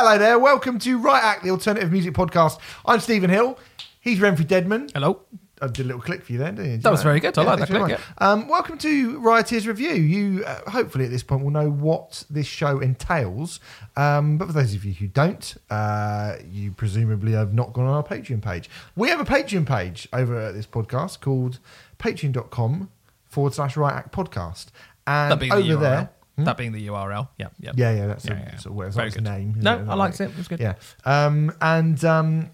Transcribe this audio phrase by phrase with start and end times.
[0.00, 0.38] Hello there.
[0.38, 2.60] Welcome to Riot Act, the alternative music podcast.
[2.86, 3.58] I'm Stephen Hill.
[3.98, 4.92] He's Remfry Dedman.
[4.92, 5.22] Hello.
[5.60, 6.78] I did a little click for you then, didn't you?
[6.78, 7.36] That was very good.
[7.36, 8.00] I like that click, much.
[8.18, 9.94] Um, welcome to Rioters Review.
[9.94, 13.58] You uh, hopefully at this point will know what this show entails.
[13.96, 17.94] Um, but for those of you who don't, uh, you presumably have not gone on
[17.94, 18.70] our Patreon page.
[18.94, 21.58] We have a Patreon page over at this podcast called
[21.98, 22.88] patreon.com
[23.26, 24.66] forward slash Riot Act podcast.
[25.08, 26.08] And over the URL.
[26.38, 26.44] There.
[26.46, 27.28] That being the URL.
[27.38, 27.48] Yeah.
[27.60, 27.72] Yeah.
[27.76, 29.24] Yeah, yeah, that's Yeah, a, yeah, of where it's Very like good.
[29.24, 29.54] name.
[29.58, 29.88] No, it?
[29.88, 30.30] I liked it.
[30.30, 30.60] It was good.
[30.60, 30.74] Yeah.
[31.04, 32.50] Um, and um,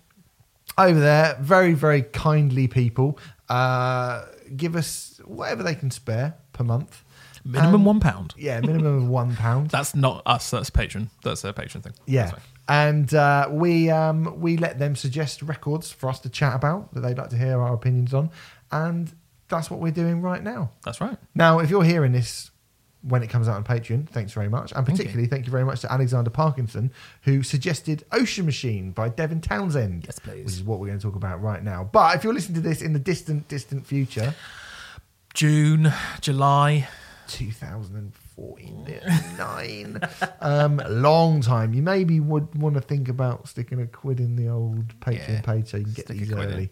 [0.77, 4.25] over there, very, very kindly people uh,
[4.57, 7.03] give us whatever they can spare per month.
[7.47, 8.35] Minimum Um, one pound.
[8.39, 9.69] Yeah, minimum of one pound.
[9.71, 10.51] That's not us.
[10.51, 11.11] That's patron.
[11.23, 11.93] That's a patron thing.
[12.07, 12.33] Yeah.
[12.69, 17.01] And uh, we um, we let them suggest records for us to chat about that
[17.01, 18.31] they'd like to hear our opinions on,
[18.73, 19.13] and
[19.49, 20.71] that's what we're doing right now.
[20.83, 21.19] That's right.
[21.35, 22.51] Now, if you're hearing this
[23.07, 24.73] when it comes out on Patreon, thanks very much.
[24.73, 25.05] And Thank you.
[25.05, 26.91] particularly, thank you very much to Alexander Parkinson,
[27.23, 30.05] who suggested Ocean Machine by Devin Townsend.
[30.07, 30.45] Yes, please.
[30.45, 31.89] Which is what we're going to talk about right now.
[31.93, 34.35] But if you're listening to this in the distant, distant future,
[35.35, 36.89] June, July.
[37.27, 40.01] 2049,
[40.41, 44.49] um, long time, you maybe would want to think about sticking a quid in the
[44.49, 46.71] old Patreon Yeah, page so you can get stick these early.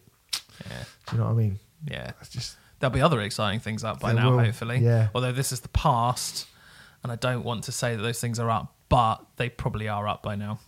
[0.67, 0.84] Yeah.
[1.09, 1.59] Do you know what I mean?
[1.89, 2.05] Yeah.
[2.06, 4.78] That's just There'll be other exciting things up by There now, will, hopefully.
[4.78, 5.06] yeah.
[5.14, 6.48] Although this is the past,
[7.05, 10.08] and I don't want to say that those things are up, but they probably are
[10.08, 10.58] up by now.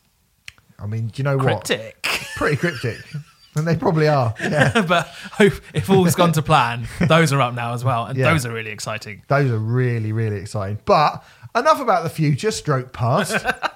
[0.78, 1.64] I mean, do you know what?
[1.64, 2.02] Cryptic.
[2.36, 2.98] Pretty cryptic.
[3.56, 4.32] and they probably are.
[4.40, 4.82] Yeah.
[4.88, 8.30] but hope if all's gone to plan, those are up now as well, and Yeah.
[8.32, 9.22] those are really exciting.
[9.26, 10.78] Those are really, really exciting.
[10.84, 11.24] But
[11.56, 13.44] enough about the future, stroke past.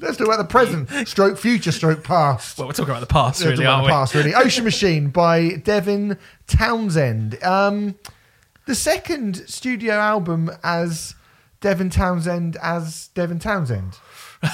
[0.00, 2.58] Let's talk about the present, stroke future, stroke past.
[2.58, 3.92] Well, we're talking about the past, Let's really, talk about aren't the we?
[3.92, 4.34] past, really.
[4.34, 7.42] Ocean Machine by Devin Townsend.
[7.42, 7.94] Um,
[8.66, 11.14] the second studio album as
[11.60, 13.98] Devin Townsend as Devin Townsend.
[14.42, 14.50] We've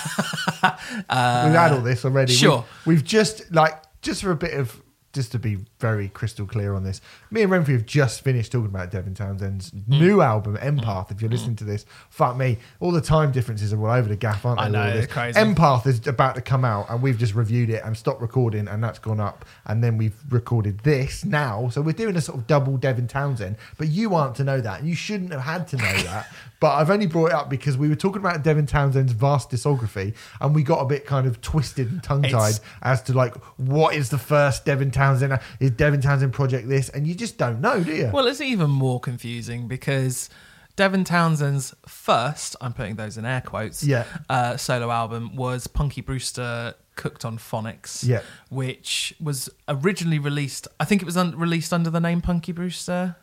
[1.09, 2.33] had all this already.
[2.35, 2.65] Uh, sure.
[2.85, 4.82] We've, we've just like just for a bit of
[5.13, 7.01] just to be very crystal clear on this.
[7.31, 9.99] Me and Renfrey have just finished talking about Devin Townsend's Hmm.
[9.99, 11.11] new album, Empath.
[11.11, 12.59] If you're listening to this, fuck me.
[12.81, 14.65] All the time differences are all over the gaff, aren't they?
[14.65, 15.05] I with all know, this?
[15.05, 15.39] it's crazy.
[15.39, 18.83] Empath is about to come out, and we've just reviewed it and stopped recording, and
[18.83, 19.45] that's gone up.
[19.67, 23.57] And then we've recorded this now, so we're doing a sort of double Devin Townsend.
[23.79, 24.85] But you aren't to know that.
[24.85, 26.27] You shouldn't have had to know that.
[26.63, 30.15] But I've only brought it up because we were talking about Devin Townsend's vast discography,
[30.41, 33.35] and we got a bit kind of twisted and tongue tied It's- as to like
[33.57, 35.41] what is the first Devin Townsend?
[35.59, 36.89] Is Devin Townsend project this?
[36.89, 38.11] And you just don't know, do you?
[38.15, 40.31] Well, it's even more confusing because
[40.77, 44.05] Devin Townsend's first, I'm putting those in air quotes, Yeah.
[44.31, 48.21] uh, solo album was Punky Brewster Cooked on Phonics, Yeah.
[48.51, 53.17] which was originally released, I think it was un- released under the name Punky Brewster.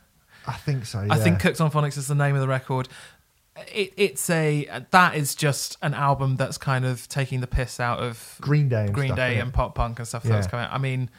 [0.47, 1.05] I think so.
[1.09, 1.39] I think.
[1.39, 2.87] Cooked on Phonics is the name of the record.
[3.73, 7.99] It, it's a that is just an album that's kind of taking the piss out
[7.99, 9.41] of Green Day and Green stuff, Day innit?
[9.43, 10.31] and pop punk and stuff Yeah.
[10.33, 10.73] that's coming out.
[10.73, 11.09] I mean,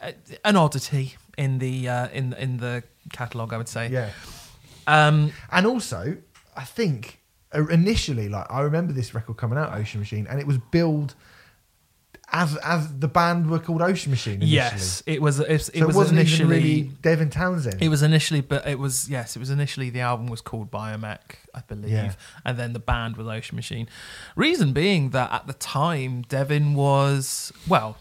[0.00, 0.12] uh,
[0.44, 2.82] an oddity in the uh, in in the
[3.12, 3.88] catalog, I would say.
[3.88, 4.10] yeah.
[4.86, 6.16] Um, And also,
[6.56, 7.20] I think
[7.54, 11.14] uh, initially, like I remember this record coming out, Ocean Machine, and it was billed
[12.32, 14.34] as as the band were called Ocean Machine.
[14.34, 14.52] Initially.
[14.54, 15.40] yes, it was.
[15.40, 16.56] It, so it was wasn't initially.
[16.58, 17.80] even really Devin Townsend.
[17.80, 21.20] It was initially, but it was yes, it was initially the album was called Biomech,
[21.54, 22.12] I believe, Yeah.
[22.44, 23.88] and then the band was Ocean Machine.
[24.34, 27.96] Reason being that at the time Devin was well,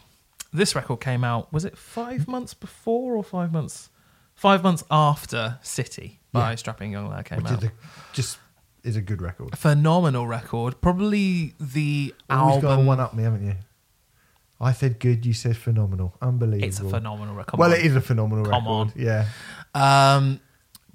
[0.51, 2.31] this record came out was it five mm-hmm.
[2.31, 3.89] months before or five months,
[4.33, 6.55] five months after City by Yeah.
[6.55, 7.63] Strapping Young Lad came which out.
[7.63, 7.71] a,
[8.11, 8.39] just
[8.83, 9.53] is a good record.
[9.53, 12.85] A phenomenal record, probably the Always got album.
[12.85, 13.55] one up me, haven't you?
[14.65, 16.67] I said good, you said phenomenal, unbelievable.
[16.67, 17.57] It's a phenomenal record.
[17.59, 18.69] well, it is a phenomenal Come record.
[18.69, 18.93] on.
[18.95, 19.25] Yeah,
[19.73, 20.39] Um,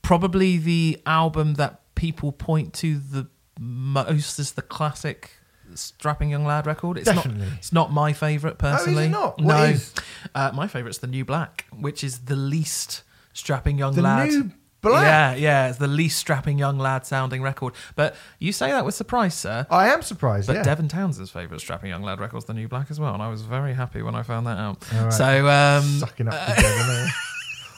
[0.03, 5.31] probably the album that people point to the most is the classic
[5.75, 6.97] strapping young lad record.
[6.99, 7.45] It's Definitely.
[7.47, 7.53] not.
[7.59, 9.09] It's not my favorite personally.
[9.09, 9.39] not?
[9.41, 9.95] What no, is?
[10.35, 13.03] Uh, my favorite's the New Black, which is the least
[13.33, 14.29] strapping young The lad.
[14.31, 14.51] New
[14.83, 15.03] Black?
[15.05, 17.75] Yeah, yeah, it's the least strapping young lad sounding record.
[17.97, 19.67] But you say that with surprise, sir.
[19.71, 20.47] I am surprised.
[20.47, 20.63] But yeah.
[20.63, 23.43] Devin Townsend's favourite strapping young lad record's the New Black as well, and I was
[23.43, 24.85] very happy when I found that out.
[24.93, 25.13] Right.
[25.13, 26.91] So um, sucking up to Devin.
[27.07, 27.09] eh?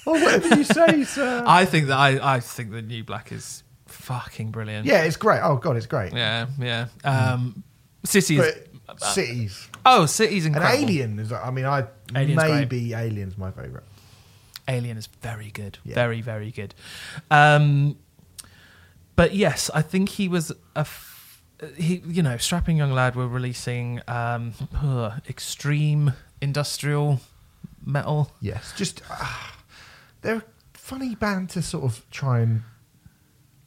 [0.07, 1.45] oh, whatever you say, sir.
[1.47, 4.87] I think that I, I think the New Black is fucking brilliant.
[4.87, 5.41] yeah, it's great.
[5.43, 6.13] Oh God, it's great.
[6.13, 6.87] Yeah, yeah.
[7.05, 7.63] Um,
[8.05, 8.55] City is.
[8.87, 9.69] But cities.
[9.85, 10.57] Oh, City's And.
[10.57, 11.33] Alien is.
[11.33, 12.51] I mean, I Alien's great.
[12.55, 13.85] maybe Alien's my favorite.
[14.69, 15.79] Alien is very good.
[15.85, 15.95] Yeah.
[15.95, 16.75] Very, very good.
[17.31, 17.97] Um,
[19.17, 20.81] but yes, I think he was a.
[20.81, 21.43] F-
[21.77, 27.21] he, you know, strapping young lad were releasing um, ugh, extreme industrial
[27.85, 28.33] metal.
[28.41, 29.37] Yes, just uh,
[30.23, 30.45] they're a
[30.75, 32.63] funny band to sort of try and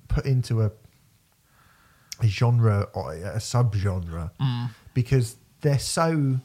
[0.07, 0.71] put into a
[2.21, 4.31] a genre or a subgenre
[4.93, 6.39] because they're so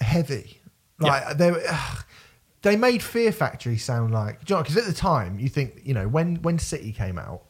[0.00, 0.60] heavy.
[0.98, 2.04] Like they ugh,
[2.62, 4.62] they made Fear Factory sound like John.
[4.62, 7.42] because at the time you think you know when when City came out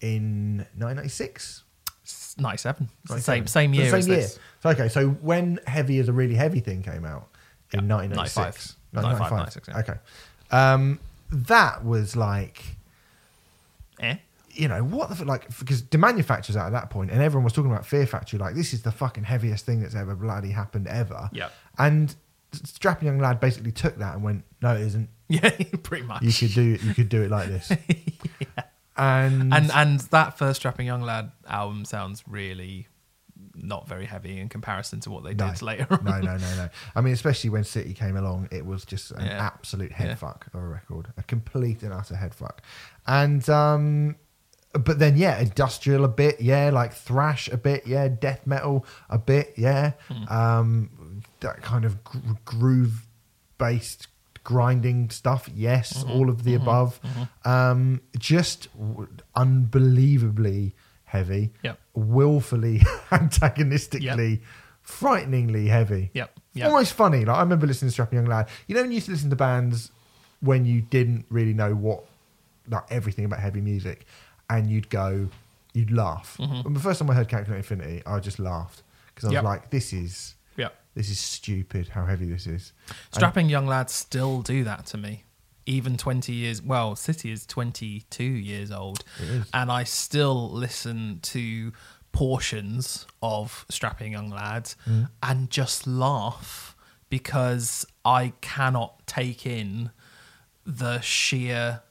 [0.00, 1.62] in 1996
[2.02, 2.88] It's 97.
[3.04, 3.22] It's the 97.
[3.22, 4.28] same same The year same as year.
[4.62, 7.28] So, okay, so when Heavy as a Really Heavy thing came out
[7.72, 8.76] in Yeah, 1996.
[8.92, 9.30] 95.
[9.32, 9.78] 96, yeah.
[9.78, 9.94] Okay.
[10.50, 10.98] Um,
[11.30, 12.62] that was like,
[14.00, 14.16] Eh?
[14.52, 17.52] you know, what the f- like, because Demanufacture's out at that point, and everyone was
[17.52, 20.86] talking about Fear Factory, like, this is the fucking heaviest thing that's ever bloody happened
[20.86, 21.28] ever.
[21.32, 21.52] Yep.
[21.78, 22.14] And
[22.64, 25.08] Strapping Young Lad basically took that and went, no, it isn't.
[25.28, 25.50] Yeah,
[25.82, 26.22] pretty much.
[26.22, 26.82] You could do it.
[26.84, 27.72] You could do it like this.
[28.98, 32.86] And, and and that first Strapping Young Lad album sounds really
[33.54, 35.50] not very heavy in comparison to what they No.
[35.50, 36.02] did later on.
[36.04, 36.68] no, no, no, no.
[36.94, 39.44] I mean, especially when City came along, it was just an Yeah.
[39.44, 40.54] absolute headfuck Yeah.
[40.54, 42.58] of a record, a complete and utter headfuck.
[43.06, 44.16] And um,
[44.72, 49.18] but then yeah, industrial a bit, yeah, like thrash a bit, yeah, death metal a
[49.18, 50.28] bit, yeah, Hmm.
[50.32, 50.90] um,
[51.40, 53.06] that kind of gr- groove
[53.58, 54.08] based
[54.44, 56.10] grinding stuff, yes, Mm-hmm.
[56.12, 57.00] all of the above.
[57.44, 60.74] Um, just w- unbelievably
[61.04, 61.78] heavy, Yep.
[61.94, 64.42] willfully antagonistically,
[64.82, 66.10] frighteningly heavy.
[66.14, 66.38] Yep.
[66.54, 66.66] Yep.
[66.68, 67.24] Almost funny.
[67.24, 68.48] Like I remember listening to Strapping Young Lad.
[68.66, 69.90] You know when you used to listen to bands
[70.40, 72.04] when you didn't really know what
[72.68, 74.06] like everything about heavy music
[74.50, 75.28] and you'd go
[75.74, 76.36] you'd laugh.
[76.40, 76.66] Mm-hmm.
[76.68, 78.82] And the first time I heard Calculate Infinity, I just laughed
[79.14, 80.35] because I was like, this is Yep.
[80.96, 82.72] This is stupid how heavy this is.
[82.88, 85.22] And- Strapping young lads still do that to me.
[85.66, 89.04] Even 20 years, well, City is 22 years old.
[89.20, 89.46] Is.
[89.52, 91.72] And I still listen to
[92.12, 95.08] portions of Strapping Young Lads Mm.
[95.22, 96.74] and just laugh
[97.10, 99.90] because I cannot take in
[100.64, 101.82] the sheer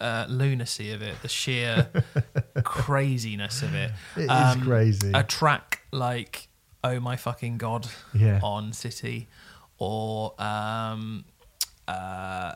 [0.00, 1.88] uh, lunacy of it, the sheer
[2.64, 3.90] craziness of it.
[4.16, 5.12] It is Um, crazy.
[5.14, 6.48] A track like
[6.84, 8.40] "Oh My Fucking God" Yeah.
[8.42, 9.28] on City,
[9.78, 11.24] or um,
[11.88, 12.54] uh,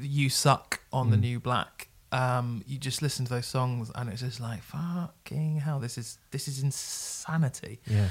[0.00, 1.10] "You Suck" on Mm.
[1.10, 1.88] the New Black.
[2.12, 5.80] Um, you just listen to those songs, and it's just like fucking hell.
[5.80, 7.80] This is this is insanity.
[7.86, 8.08] yeah.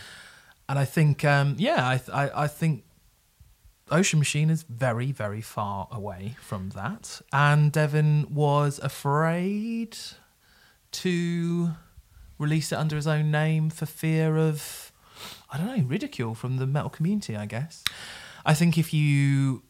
[0.67, 2.85] And I think, um, yeah, I, I, I think
[3.91, 7.21] Ocean Machine is very, very far away from that.
[7.31, 9.95] And Devin was afraid
[10.91, 11.71] to
[12.39, 14.84] release it under his own name for fear of,
[15.55, 17.81] I don't know, ridicule from the metal community, I guess.
[18.45, 19.63] I think if you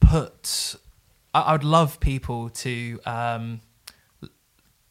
[0.00, 0.76] put,
[1.34, 3.60] I, I would love people to, um,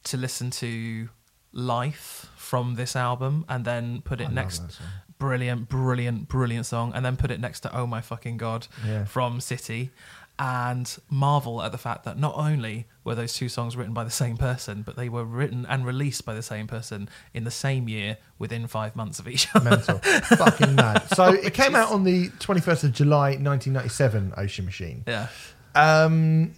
[0.04, 1.08] to listen to
[1.52, 4.80] Life from this album and then put it love next
[5.18, 9.04] brilliant, brilliant, brilliant song, and then put it next to "Oh My Fucking God" Yeah.
[9.04, 9.90] from City,
[10.38, 14.10] and marvel at the fact that not only were those two songs written by the
[14.10, 17.88] same person, but they were written and released by the same person in the same
[17.88, 19.70] year within five months of each other.
[19.70, 19.98] Mental.
[19.98, 21.08] Fucking mad.
[21.14, 25.04] So it came out on the 21st of July 1997, Ocean Machine.
[25.06, 25.28] yeah.
[25.74, 26.52] Um,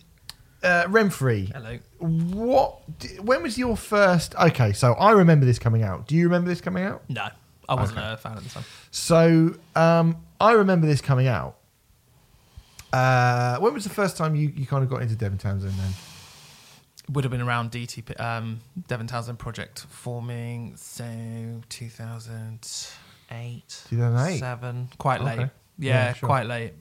[0.62, 1.78] uh, Remfry, Hello.
[1.98, 2.80] what?
[3.20, 4.34] When was your first?
[4.34, 6.08] Okay, so I remember this coming out.
[6.08, 7.02] Do you remember this coming out?
[7.08, 7.28] No,
[7.68, 8.12] I wasn't Okay.
[8.12, 8.64] a fan of the song.
[8.90, 11.57] So um, I remember this coming out.
[12.92, 15.92] Uh, when was the first time you, you kind of got into Devin Townsend then?
[17.10, 21.04] Would have been around DTP, um, Devin Townsend project forming, so
[21.68, 24.38] 2008, 2008?
[24.38, 25.36] seven, quite Okay.
[25.36, 25.48] late.
[25.78, 26.26] Yeah, Yeah, sure.
[26.26, 26.74] quite late.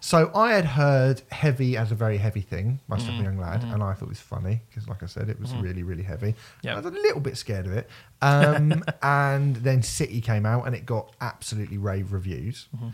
[0.00, 3.62] So I had heard "Heavy" as a very heavy thing by Strapping Mhm, Young Lad,
[3.62, 3.72] mhm.
[3.72, 5.62] and I thought it was funny because, like I said, it was Mhm.
[5.62, 6.34] really, really heavy.
[6.62, 6.74] Yeah.
[6.74, 7.88] I was a little bit scared of it.
[8.20, 12.68] Um, and then City came out, and it got absolutely rave reviews.
[12.76, 12.92] Mhm.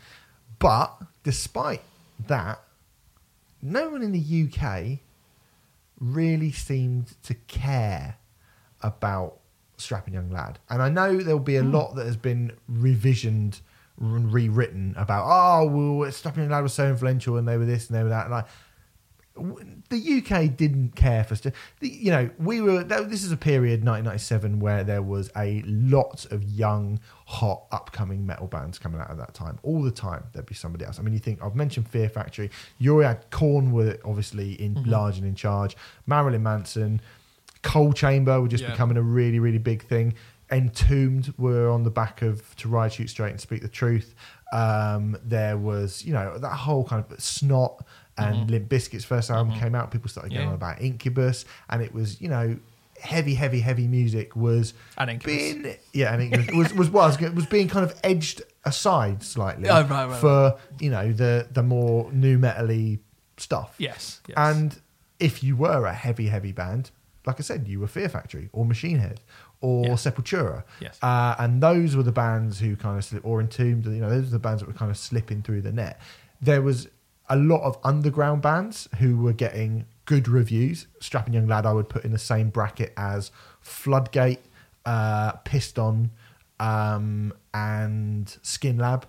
[0.60, 1.82] But despite
[2.28, 2.62] that,
[3.62, 5.00] no one in the UK
[6.00, 8.16] really seemed to care
[8.82, 9.38] about
[9.76, 10.58] Strapping Young Lad.
[10.68, 11.72] And I know there'll be a Hmm.
[11.72, 13.60] lot that has been revisioned
[14.00, 17.88] and rewritten about, oh, well, Strapping Young Lad was so influential and they were this
[17.88, 18.26] and they were that.
[18.26, 18.52] And w-
[19.88, 21.52] the UK didn't care for stuff.
[21.80, 22.84] You know, we were.
[22.84, 28.46] This is a period, 1997, where there was a lot of young, hot, upcoming metal
[28.46, 29.58] bands coming out at that time.
[29.62, 30.98] All the time, there'd be somebody else.
[30.98, 32.50] I mean, you think I've mentioned Fear Factory.
[32.78, 34.86] You already had Korn were obviously in Mhm.
[34.86, 35.76] large and in charge.
[36.06, 37.00] Marilyn Manson,
[37.62, 38.70] Coal Chamber were just Yeah.
[38.70, 40.14] becoming a really, really big thing.
[40.52, 44.14] Entombed were on the back of To Ride, Shoot Straight, and Speak the Truth.
[44.52, 47.86] Um, there was, you know, that whole kind of snot
[48.20, 48.50] and Mhm.
[48.50, 49.60] Limp Bizkit's first album Mhm.
[49.60, 49.90] came out.
[49.90, 50.48] People started going Yeah.
[50.48, 52.56] on about Incubus, and it was, you know,
[53.00, 55.34] heavy, heavy, heavy music was And Incubus.
[55.54, 59.82] being, yeah, and it was was was, was being kind of edged aside slightly Oh,
[59.84, 62.98] right, right, for you know the the more new metally
[63.38, 63.74] stuff.
[63.78, 64.20] Yes.
[64.28, 64.34] yes.
[64.36, 64.78] And
[65.18, 66.90] if you were a heavy, heavy band,
[67.26, 69.20] like I said, you were Fear Factory or Machine Head
[69.62, 69.92] or Yeah.
[69.94, 70.64] Sepultura.
[70.80, 70.98] Yes.
[71.02, 74.24] Uh, and those were the bands who kind of slip, or Entombed, you know, those
[74.24, 75.98] were the bands that were kind of slipping through the net.
[76.42, 76.88] There was
[77.30, 80.86] a lot of underground bands who were getting good reviews.
[81.00, 84.40] Strapping Young Lad, I would put in the same bracket as Floodgate,
[84.84, 86.10] uh, Piston,
[86.58, 89.06] um, and Skin Lab,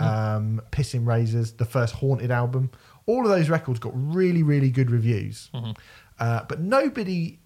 [0.00, 2.70] um, Pissing Razors, the first Haunted album.
[3.06, 5.50] All of those records got really, really good reviews.
[6.18, 7.38] Uh, but nobody,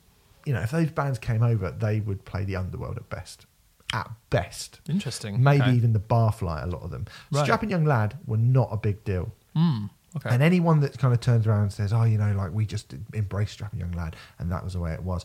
[0.44, 3.46] you know, if those bands came over, they would play the underworld at best.
[3.92, 4.80] At best.
[4.88, 5.42] Interesting.
[5.42, 5.72] Maybe Okay.
[5.74, 7.06] even the Barfly, a lot of them.
[7.30, 7.44] Right.
[7.44, 9.32] Strapping Young Lad were not a big deal.
[9.56, 10.30] Mm, okay.
[10.32, 12.94] And anyone that kind of turns around and says, "Oh, you know, like we just
[13.12, 15.24] embraced Strapping Young Lad," and that was the way it was.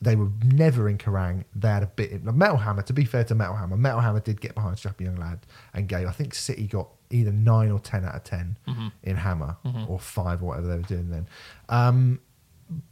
[0.00, 1.44] They were never in Kerrang.
[1.56, 2.12] They had a bit.
[2.12, 2.82] In, Metal Hammer.
[2.82, 5.40] To be fair to Metal Hammer, Metal Hammer did get behind Strapping Young Lad
[5.74, 6.06] and gave.
[6.06, 8.88] I think City got either nine or ten out of 10 Mm-hmm.
[9.02, 9.56] in Hammer,
[9.88, 11.26] or five or whatever they were doing then.
[11.68, 12.20] Um,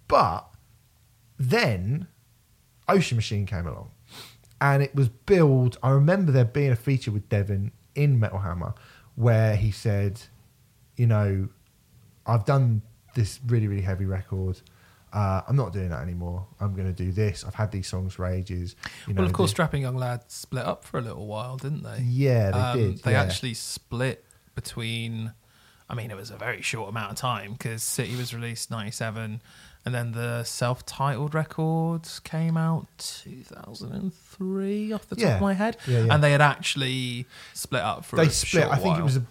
[0.08, 0.48] but
[1.38, 2.08] then
[2.88, 3.90] Ocean Machine came along,
[4.60, 5.78] and it was billed.
[5.82, 8.74] I remember there being a feature with Devin in Metal Hammer
[9.14, 10.22] where he said,
[10.96, 11.48] "You know,
[12.26, 12.82] I've done
[13.14, 14.60] this really really heavy record.
[15.12, 16.46] Uh, I'm not doing that anymore.
[16.60, 17.42] I'm going to do this.
[17.44, 18.76] I've had these songs for ages.
[19.06, 21.84] You know, well, of course, Strapping Young Lad split up for a little while, didn't
[21.84, 22.02] they?
[22.02, 23.02] yeah, they Um, did.
[23.02, 23.22] They yeah.
[23.22, 24.24] actually split
[24.54, 25.32] between.
[25.88, 29.40] I mean, it was a very short amount of time because City was released '97,
[29.86, 35.34] and then the self-titled records came out 2003, off the top Yeah.
[35.36, 35.76] of my head.
[35.86, 36.14] Yeah, yeah.
[36.14, 38.64] And they had actually split up for they a split.
[38.64, 38.98] I think while.
[39.00, 39.26] it was a,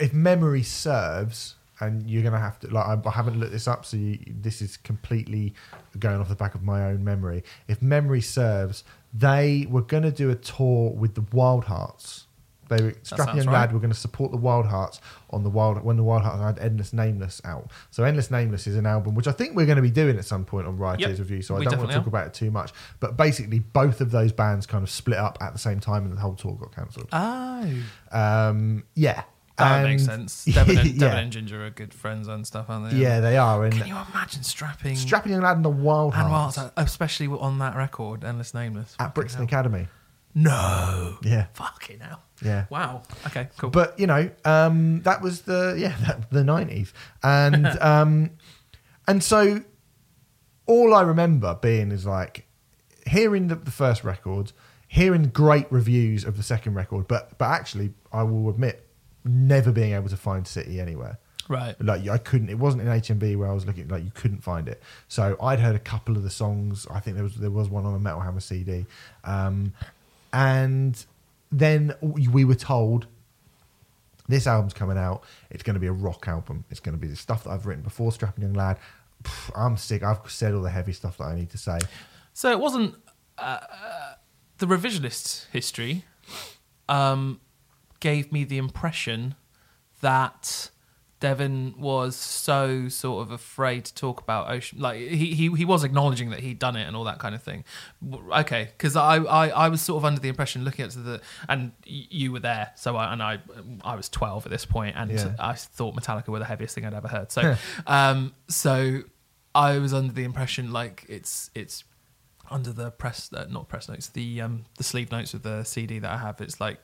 [0.00, 3.84] if memory serves, and you're gonna have to like I, I haven't looked this up,
[3.84, 5.54] so you, this is completely
[5.98, 7.42] going off the back of my own memory.
[7.68, 12.26] If memory serves, they were gonna do a tour with the Wild Hearts.
[12.68, 13.60] They were Strapping sounds Young right.
[13.60, 14.98] Lad were going to support the Wild Hearts
[15.28, 17.70] on the Wild when the Wild Hearts had Endless Nameless out.
[17.90, 20.24] So Endless Nameless is an album which I think we're going to be doing at
[20.24, 21.42] some point on Rioters Yep, Review.
[21.42, 22.72] So I we don't want to talk about it too much.
[22.98, 26.16] But basically, both of those bands kind of split up at the same time, and
[26.16, 27.08] the whole tour got cancelled.
[27.12, 27.68] Oh,
[28.10, 29.24] Um, yeah,
[29.64, 30.44] that makes sense.
[30.44, 31.16] Devin and, yeah.
[31.16, 32.96] And Ginger are good friends and stuff, aren't they?
[32.96, 33.64] yeah, they are.
[33.64, 37.26] And Can you imagine strapping Strapping Young Lad in the Wild and Hearts Wild, especially
[37.28, 38.94] on that record, Endless Nameless?
[38.98, 39.46] at Brixton hell.
[39.46, 39.88] Academy.
[40.34, 41.18] No.
[41.22, 42.22] Yeah, Fucking hell.
[42.42, 42.64] yeah.
[42.70, 43.02] Wow.
[43.26, 43.70] Okay, cool.
[43.70, 46.92] But you know, um, that was the yeah that, the nineties,
[47.22, 48.30] and um,
[49.06, 49.62] and so
[50.66, 52.46] all I remember being is like
[53.06, 54.52] hearing the, the first record,
[54.88, 58.88] hearing great reviews of the second record, but but actually, I will admit,
[59.24, 61.18] never being able to find City anywhere.
[61.48, 61.74] right.
[61.80, 62.48] Like I couldn't.
[62.48, 63.88] It wasn't in HMV where I was looking.
[63.88, 64.82] Like you couldn't find it.
[65.08, 66.86] So I'd heard a couple of the songs.
[66.90, 68.86] I think there was there was one on a Metal Hammer CD,
[69.24, 69.72] um,
[70.32, 71.04] and
[71.50, 73.06] then we were told
[74.28, 75.24] this album's coming out.
[75.50, 76.64] It's going to be a rock album.
[76.70, 78.12] It's going to be the stuff that I've written before.
[78.12, 78.78] Strapping Young Lad.
[79.22, 80.02] Pff, I'm sick.
[80.02, 81.78] I've said all the heavy stuff that I need to say.
[82.32, 82.96] So it wasn't
[83.38, 84.14] uh, uh,
[84.58, 86.04] the revisionist history
[86.88, 87.40] um,
[88.02, 89.36] gave me the impression
[90.00, 90.70] that
[91.20, 94.80] Devin was so sort of afraid to talk about ocean.
[94.80, 97.40] Like he he, he was acknowledging that he'd done it and all that kind of
[97.44, 97.64] thing.
[98.12, 101.70] Okay, because I, I I was sort of under the impression looking at the and
[101.86, 102.72] you were there.
[102.74, 103.38] So I and I
[103.84, 105.36] I was twelve at this point, and Yeah.
[105.38, 107.30] I thought Metallica were the heaviest thing I'd ever heard.
[107.30, 107.54] So
[107.86, 109.02] um so
[109.54, 111.84] I was under the impression like it's it's
[112.50, 115.98] under the press uh, not press notes the um the sleeve notes of the CD
[116.00, 116.80] that I have it's like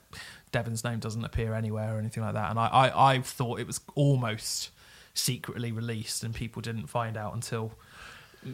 [0.51, 3.67] Devin's name doesn't appear anywhere or anything like that and I I, I thought it
[3.67, 4.71] was almost
[5.13, 7.73] secretly released and people didn't find out until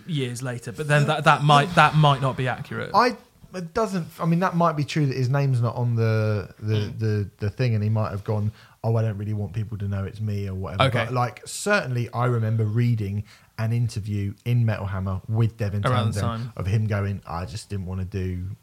[0.08, 3.18] years later but then that that might that might not be accurate I
[3.56, 4.08] it doesn't.
[4.20, 7.00] I mean, that might be true that his name's not on the the hmm.
[7.00, 8.52] the, the thing, and he might have gone.
[8.84, 10.84] Oh, I don't really want people to know it's me or whatever.
[10.84, 11.06] Okay.
[11.06, 13.24] But like, certainly, I remember reading
[13.58, 17.86] an interview in Metal Hammer with Devin Around Townsend of him going, "I just didn't
[17.86, 18.56] want to do."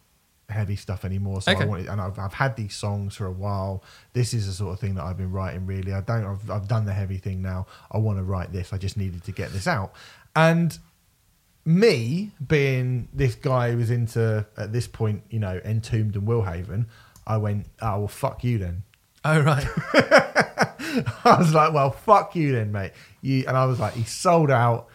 [0.53, 1.63] Heavy stuff anymore so Okay.
[1.63, 3.83] I wanted and I've, I've had these songs for a while
[4.13, 6.69] this is the sort of thing that I've been writing really I don't I've, I've
[6.69, 9.53] done the heavy thing now I want to write this I just needed to get
[9.53, 9.93] this out
[10.37, 10.79] and
[11.65, 16.87] me being this guy who was into at this point, you know, Entombed and Willhaven,
[17.27, 18.83] I went, oh well, fuck you then.
[19.25, 19.67] oh right
[21.25, 22.93] I was like, well, fuck you then, mate.
[23.21, 24.89] You and I was like, he sold out.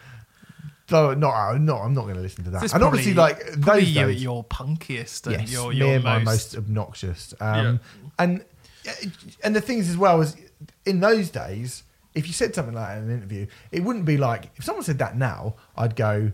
[0.88, 2.62] So not, not, I'm not going to listen to that.
[2.62, 5.76] This and probably- obviously, like those you at days, your punkiest and yes, your me
[5.76, 7.34] your and my most, most obnoxious.
[7.40, 7.80] Um,
[8.18, 8.42] And
[9.44, 10.34] and the things as well is
[10.86, 11.82] in those days,
[12.14, 14.82] if you said something like that in an interview, it wouldn't be like if someone
[14.82, 16.32] said that now, I'd go,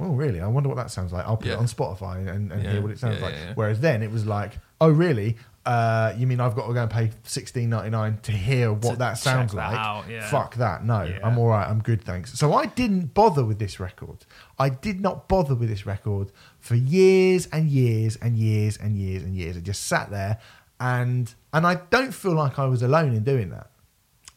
[0.00, 0.40] "Oh, really?
[0.40, 1.54] I wonder what that sounds like." I'll put Yeah.
[1.54, 3.34] it on Spotify and, and Yeah, hear what it sounds yeah, like.
[3.34, 3.52] yeah, yeah.
[3.54, 5.36] Whereas then it was like, "Oh, really?
[5.66, 8.92] Uh, you mean I've got to go and pay sixteen ninety nine to hear what
[8.92, 9.78] To that sounds check that like?
[9.80, 10.28] out, yeah.
[10.28, 10.84] Fuck that.
[10.84, 11.20] No, Yeah.
[11.24, 11.66] I'm all right.
[11.66, 12.32] I'm good, thanks.
[12.38, 14.26] So I didn't bother with this record.
[14.58, 16.30] I did not bother with this record
[16.60, 19.56] for years and years and years and years and years.
[19.56, 20.38] I just sat there,
[20.80, 23.70] and and I don't feel like I was alone in doing that.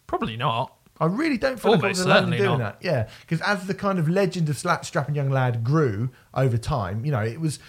[0.08, 0.74] Probably not.
[1.00, 2.82] I really don't feel like I Almost was alone in certainly doing not.
[2.82, 2.86] that.
[2.86, 7.06] Yeah, because as the kind of legend of Slap Strapping Young Lad grew over time,
[7.06, 7.60] you know, it was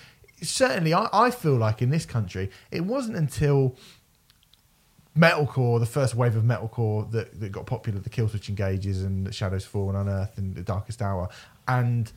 [0.42, 0.94] certainly.
[0.94, 3.76] I, I feel like in this country, it wasn't until
[5.16, 9.32] metalcore, the first wave of metalcore that, that got popular, the Killswitch Engages and the
[9.32, 11.28] Shadows Fall and Unearthed and the Darkest Hour,
[11.66, 12.12] and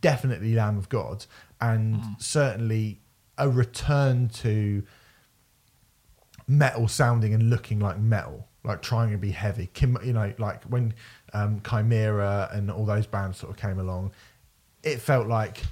[0.00, 1.26] definitely Lamb of God,
[1.60, 2.12] and Hmm.
[2.18, 3.00] certainly
[3.38, 4.82] a return to
[6.46, 9.68] metal sounding and looking like metal, like trying to be heavy.
[9.72, 10.94] Kim, you know, like when
[11.32, 14.12] um, Chimaira and all those bands sort of came along,
[14.82, 15.62] it felt like,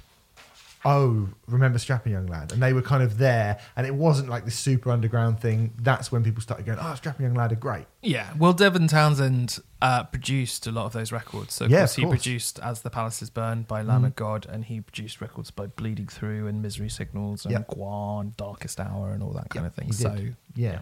[0.85, 2.51] oh, remember Strapping Young Lad?
[2.51, 5.73] And they were kind of there, and it wasn't like this super underground thing.
[5.81, 7.85] That's when people started going, oh, Strapping Young Lad are great.
[8.01, 11.53] Yeah, well, Devin Townsend uh, produced a lot of those records.
[11.53, 12.13] So, of Yeah, course, of he course.
[12.13, 12.17] Mm.
[12.23, 16.07] produced As the Palaces Burn by Lamb of God, and he produced records by Bleeding
[16.07, 17.67] Through and Misery Signals and Yep.
[17.69, 19.87] Gwar, Darkest Hour, and all that kind of thing.
[19.87, 20.35] He So, did.
[20.55, 20.79] yeah.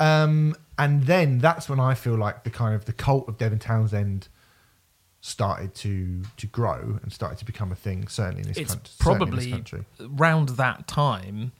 [0.00, 3.58] Um, and then that's when I feel like the kind of the cult of Devin
[3.58, 4.28] Townsend
[5.26, 8.06] started to to grow and started to become a thing.
[8.08, 9.84] Certainly in this, it's country, probably country.
[9.98, 11.52] round that time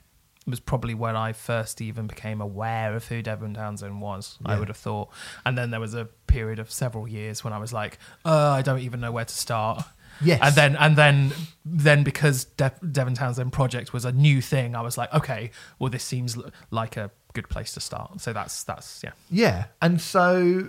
[0.47, 4.39] was probably when I first even became aware of who Devin Townsend was.
[4.45, 5.09] I would have thought,
[5.47, 8.61] and then there was a period of several years when I was like, uh, I
[8.61, 9.83] don't even know where to start.
[10.21, 10.41] Yes.
[10.43, 11.33] and then and then
[11.65, 15.89] then because De- Devin Townsend project was a new thing, I was like, okay, well,
[15.89, 18.21] this seems l- like a good place to start.
[18.21, 20.69] So that's that's yeah, Yeah, and so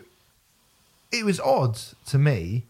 [1.12, 2.64] it was odd to me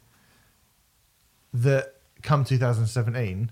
[1.63, 3.51] that come 2017,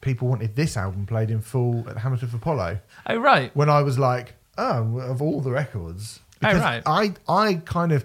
[0.00, 2.78] people wanted this album played in full at Hammersmith Apollo.
[3.06, 6.82] oh right, When I was like, oh, of all the records, Oh, Because right.
[6.86, 8.04] I I kind of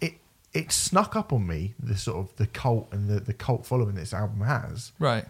[0.00, 0.14] it
[0.54, 3.94] it snuck up on me the sort of the cult and the the cult following
[3.94, 5.26] this album has right.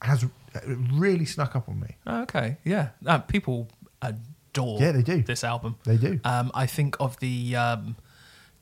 [0.00, 0.30] has it
[0.92, 1.96] really snuck up on me.
[2.06, 2.90] Oh, okay, yeah.
[3.04, 3.68] Uh, people
[4.02, 5.22] adore Yeah, they do.
[5.22, 5.76] this album.
[5.84, 6.20] They do.
[6.24, 7.96] Um, I think of the um,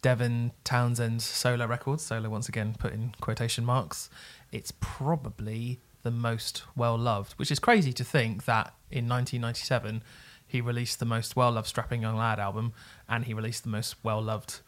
[0.03, 4.09] Devin Townsend solo records, solo once again put in quotation marks.
[4.53, 10.03] It's probably the most well loved, which is crazy to think that in 1997
[10.47, 12.73] he released the most well loved Strapping Young Lad album
[13.09, 14.61] and he released the most well loved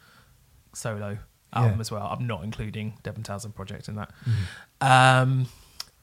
[0.74, 1.18] solo
[1.52, 1.80] album Yeah.
[1.80, 2.06] as well.
[2.06, 4.10] I'm not including Devin Townsend Project in that.
[4.28, 4.86] Mm-hmm.
[4.86, 5.46] Um,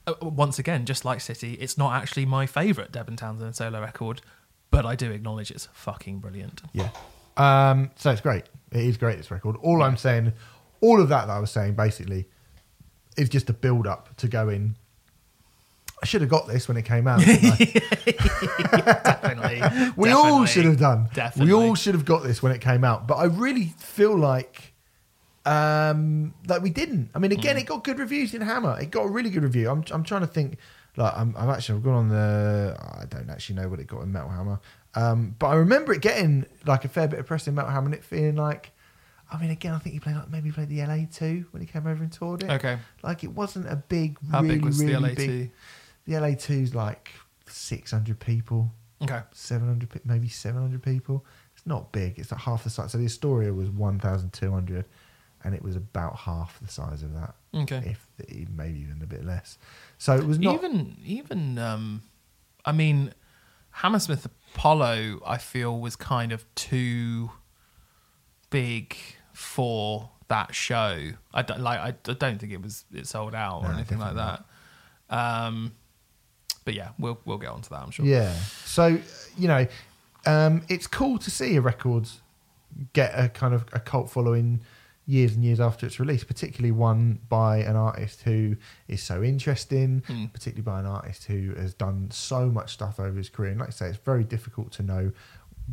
[0.06, 4.20] uh, once again, just like City, it's not actually my favourite Devin Townsend solo record,
[4.70, 6.62] but I do acknowledge it's fucking brilliant.
[6.72, 6.90] Yeah.
[7.36, 8.44] Um, so it's great.
[8.72, 9.56] It is great, this record.
[9.62, 10.32] All I'm saying,
[10.80, 12.26] all of that that I was saying basically
[13.16, 14.76] is just a build up to go in.
[16.00, 17.20] I should have got this when it came out.
[18.68, 19.60] Definitely.
[19.96, 20.46] we all Definitely.
[20.48, 21.08] should have done.
[21.14, 21.52] Definitely.
[21.52, 23.06] We all should have got this when it came out.
[23.08, 24.72] But I really feel like
[25.46, 27.10] um that we didn't.
[27.14, 27.60] I mean, again, Mm.
[27.60, 28.78] it got good reviews in Hammer.
[28.80, 29.70] It got a really good review.
[29.70, 30.58] I'm I'm trying to think.
[30.96, 32.76] Like I'm, I'm actually I've gone on the.
[32.80, 34.58] I don't actually know what it got in Metal Hammer.
[34.94, 38.04] Um, but I remember it getting like a fair bit of press in and it
[38.04, 38.72] feeling like.
[39.30, 41.60] I mean, again, I think he played like maybe he played the LA two when
[41.60, 42.50] he came over and toured it.
[42.50, 42.78] Okay.
[43.02, 45.50] Like it wasn't a big, How really, big was really the LA two?
[46.06, 47.10] The LA two's like
[47.46, 48.70] six hundred people.
[49.00, 49.20] Okay.
[49.30, 51.24] 700 pe- maybe 700 people
[51.56, 54.84] it's not big it's like half the size so the astoria was 1200
[55.44, 57.80] and it was about half the size of that Okay.
[57.86, 59.56] if the, maybe even a bit less
[59.98, 62.02] so it was not even even um,
[62.64, 63.14] I mean,
[63.70, 67.30] Hammersmith Apollo, I feel was kind of too
[68.50, 68.96] big
[69.32, 71.10] for that show.
[71.32, 71.78] I don't like.
[71.80, 74.44] I, I don't think it was it sold out or No, anything like definitely
[75.08, 75.16] that.
[75.16, 75.72] Um,
[76.64, 77.80] but yeah, we'll we'll get onto that.
[77.82, 78.04] I'm sure.
[78.04, 78.34] yeah
[78.64, 78.98] so
[79.36, 79.66] you know
[80.26, 82.08] um, it's cool to see a record
[82.92, 84.60] get a kind of a cult following
[85.14, 88.54] years and years after its release particularly one by an artist who
[88.88, 90.30] is so interesting Mm.
[90.34, 93.70] particularly by an artist who has done so much stuff over his career and like
[93.70, 95.10] i say it's very difficult to know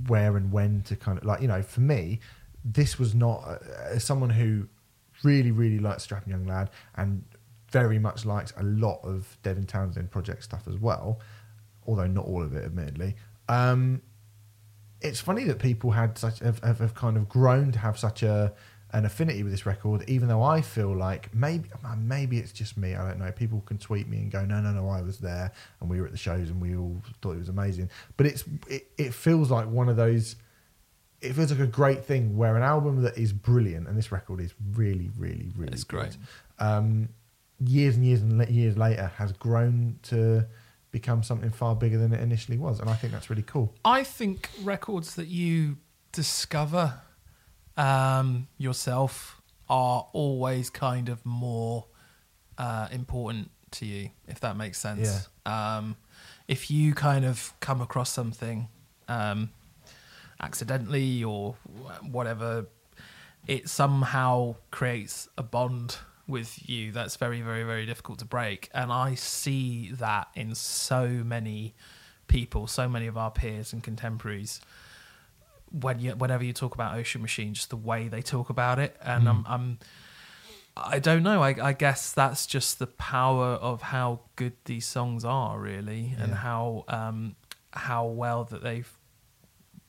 [0.07, 2.19] where and when to kind of like you know for me
[2.63, 3.57] this was not uh,
[3.91, 4.67] as someone who
[5.23, 7.23] really really likes strapping young lad and
[7.71, 11.19] very much likes a lot of devin townsend project stuff as well
[11.87, 13.15] although not all of it admittedly
[13.49, 14.01] um
[15.01, 18.23] it's funny that people had such have, have, have kind of grown to have such
[18.23, 18.53] a
[18.95, 22.95] an affinity with this record, even though I feel like maybe maybe it's just me.
[22.95, 23.29] I don't know.
[23.29, 26.05] People can tweet me and go, no, no, no, I was there and we were
[26.05, 27.89] at the shows and we all thought it was amazing.
[28.15, 30.37] But it's it, it feels like one of those.
[31.19, 34.39] It feels like a great thing where an album that is brilliant and this record
[34.39, 36.15] is really, really, really It's great.
[36.59, 37.09] Um,
[37.59, 40.45] years and years and years later has grown to
[40.91, 43.73] become something far bigger than it initially was, and I think that's really cool.
[43.83, 45.77] I think records that you
[46.13, 47.01] discover
[47.77, 51.85] um, yourself are always kind of more
[52.57, 55.27] uh, important to you, if that makes sense.
[55.45, 55.95] Um,
[56.47, 58.67] if you kind of come across something
[59.07, 59.49] um,
[60.39, 61.55] accidentally or
[62.01, 62.67] whatever,
[63.47, 68.69] it somehow creates a bond with you that's very, very, very difficult to break.
[68.73, 71.75] And I see that in so many
[72.27, 74.61] people, so many of our peers and contemporaries.
[75.79, 78.95] When you, whenever you talk about Ocean Machine, just the way they talk about it,
[79.01, 79.79] and I'm, I'm,
[80.77, 81.41] I don't know.
[81.43, 86.33] I, I guess that's just the power of how good these songs are, really, and
[86.33, 87.35] how um,
[87.71, 88.89] how well that they've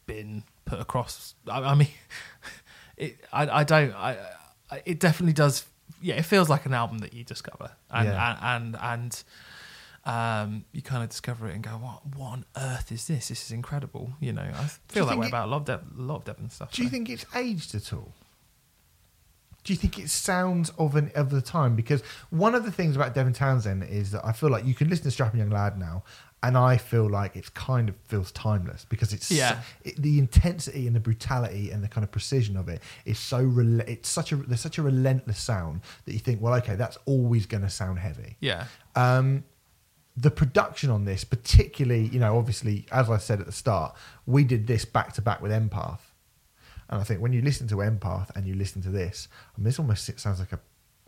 [0.07, 1.35] been put across.
[1.49, 1.89] I, I mean,
[2.97, 3.19] it.
[3.33, 3.93] I, I don't.
[3.95, 4.17] I,
[4.71, 4.83] I.
[4.85, 5.67] It definitely does.
[6.03, 8.37] Yeah, it feels like an album that you discover, and Yeah.
[8.45, 8.77] and and.
[8.83, 9.25] and
[10.07, 12.07] um, you kind of discover it and go, "What?
[12.15, 13.29] What on earth is this?
[13.29, 15.85] This is incredible!" You know, I feel that way it- about a lot of Dev-
[15.99, 16.73] a lot of Devin stuff.
[16.73, 16.93] Do you so.
[16.93, 18.15] think it's aged at all?
[19.65, 21.75] Do you think it sounds of an of the time?
[21.75, 24.89] Because one of the things about Devin Townsend is that I feel like you can
[24.89, 26.05] listen to Strapping Young Lad now,
[26.41, 29.61] and I feel like it's kind of feels timeless because it's Yeah.
[29.83, 33.43] it, the intensity and the brutality and the kind of precision of it is so
[33.43, 36.97] rel- it's such a there's such a relentless sound that you think, well, okay, that's
[37.07, 38.37] always going to sound heavy.
[38.39, 39.43] Yeah, Um,
[40.17, 44.45] the production on this, particularly, you know, obviously, as I said at the start, we
[44.45, 46.01] did this back to back with Empath.
[46.89, 49.65] And I think when you listen to Empath and you listen to this, I mean,
[49.65, 50.61] this almost sounds like a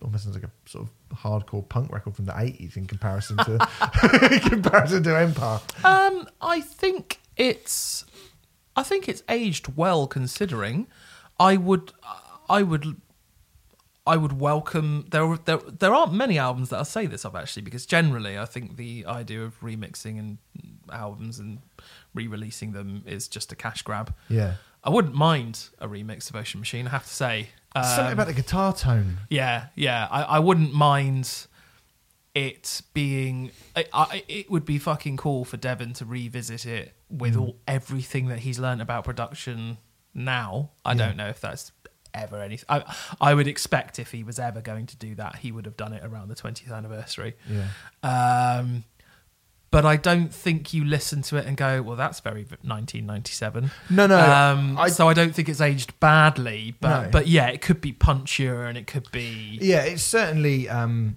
[0.03, 3.53] almost sounds like a sort of hardcore punk record from the eighties in comparison to
[4.33, 5.85] in comparison to Empath.
[5.85, 8.05] Um, I think it's,
[8.77, 10.87] I think it's aged well considering.
[11.41, 11.93] I would,
[12.49, 13.01] I would,
[14.09, 15.07] I would welcome.
[15.11, 18.47] There, there, there aren't many albums that I say this of actually, because generally I
[18.47, 20.39] think the idea of remixing and
[20.93, 21.59] albums and
[22.15, 24.15] re-releasing them is just a cash grab.
[24.29, 24.55] Yeah.
[24.83, 26.87] I wouldn't mind a remix of Ocean Machine.
[26.87, 29.19] I have to say, Something Um, about the guitar tone.
[29.29, 30.09] yeah, yeah.
[30.11, 31.47] I, I wouldn't mind
[32.35, 33.51] it being.
[33.77, 37.41] I, I, it would be fucking cool for Devin to revisit it with Mm.
[37.41, 39.79] all everything that he's learned about production
[40.15, 40.71] now.
[40.85, 40.99] I Yeah.
[41.09, 41.73] don't know if that's
[42.15, 42.65] ever anything.
[42.69, 45.77] I, I would expect if he was ever going to do that, he would have
[45.77, 47.35] done it around the 20th anniversary.
[47.49, 47.69] Yeah.
[48.03, 48.85] Um,
[49.71, 53.71] but I don't think you listen to it and go, well, that's very 1997.
[53.91, 54.19] No, no.
[54.19, 57.11] Um, I- so I don't think it's aged badly, but No.
[57.11, 61.17] but yeah, it could be punchier and it could be Yeah, it's certainly um,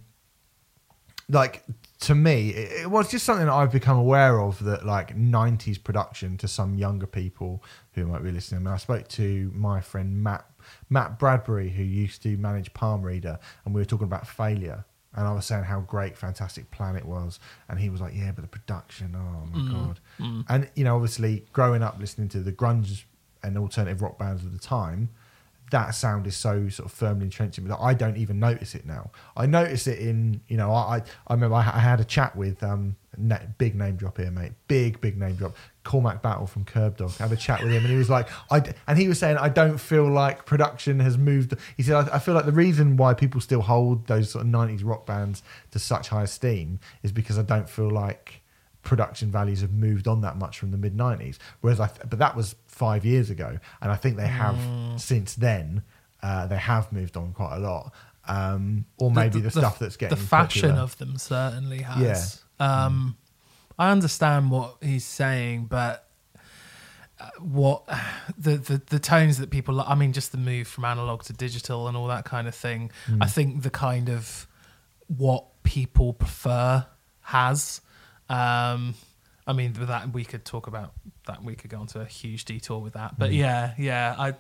[1.30, 1.64] like
[2.02, 5.82] to me, it, it was just something that I've become aware of that like '90s
[5.82, 8.62] production to some younger people who might be listening.
[8.62, 10.46] I, mean, I spoke to my friend Matt
[10.90, 14.86] Matt Bradbury, who used to manage Palm Reader, and we were talking about failure.
[15.14, 18.44] And I was saying how great Fantastic Planet was, and he was like, "Yeah, but
[18.44, 20.46] the production, oh my mm, god!" Mm.
[20.48, 23.04] And you know, obviously, growing up listening to the grunge
[23.44, 25.10] and alternative rock bands of the time,
[25.72, 28.76] that sound is so sort of firmly entrenched in me that I don't even notice
[28.76, 29.12] it now.
[29.36, 32.62] I notice it in, you know, I I, I remember I, had a chat with
[32.64, 32.96] um
[33.58, 37.20] big name drop here, mate, big big name drop, Cormac Battle from Kerbdog.
[37.20, 39.38] I had a chat with him, and he was like, I and he was saying
[39.38, 41.56] I don't feel like production has moved.
[41.78, 44.52] He said I, I feel like the reason why people still hold those sort of
[44.52, 48.41] '90s rock bands to such high esteem is because I don't feel like
[48.84, 52.20] production values have moved on that much from the mid 90s whereas i th- but
[52.20, 54.58] that was five years ago and i think they have
[55.00, 55.84] since then
[56.24, 57.92] uh, they have moved on quite a lot
[58.28, 60.84] um, or maybe the, stuff that's getting the fashion popular.
[60.84, 62.44] of them certainly has.
[62.60, 63.18] Um,
[63.80, 66.08] I understand what he's saying, but
[67.20, 67.84] uh, what
[68.38, 71.88] the, the the tones that people I mean, just the move from analog to digital
[71.88, 72.92] and all that kind of thing.
[73.08, 73.22] Hmm.
[73.22, 74.48] I think the kind of
[75.08, 76.86] what people prefer
[77.22, 77.82] has.
[78.32, 78.96] Um,
[79.46, 80.94] I mean, with that we could talk about
[81.28, 81.44] that.
[81.44, 84.34] We could go into a huge detour with that, but yeah, yeah, I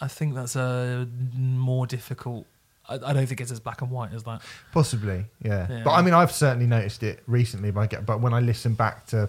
[0.00, 2.46] I think that's a more difficult.
[2.88, 4.42] I, I don't think it's as black and white as that.
[4.72, 5.66] possibly yeah.
[5.70, 5.82] Yeah.
[5.84, 8.74] but i mean i've certainly noticed it recently but, I get, but when i listen
[8.74, 9.28] back to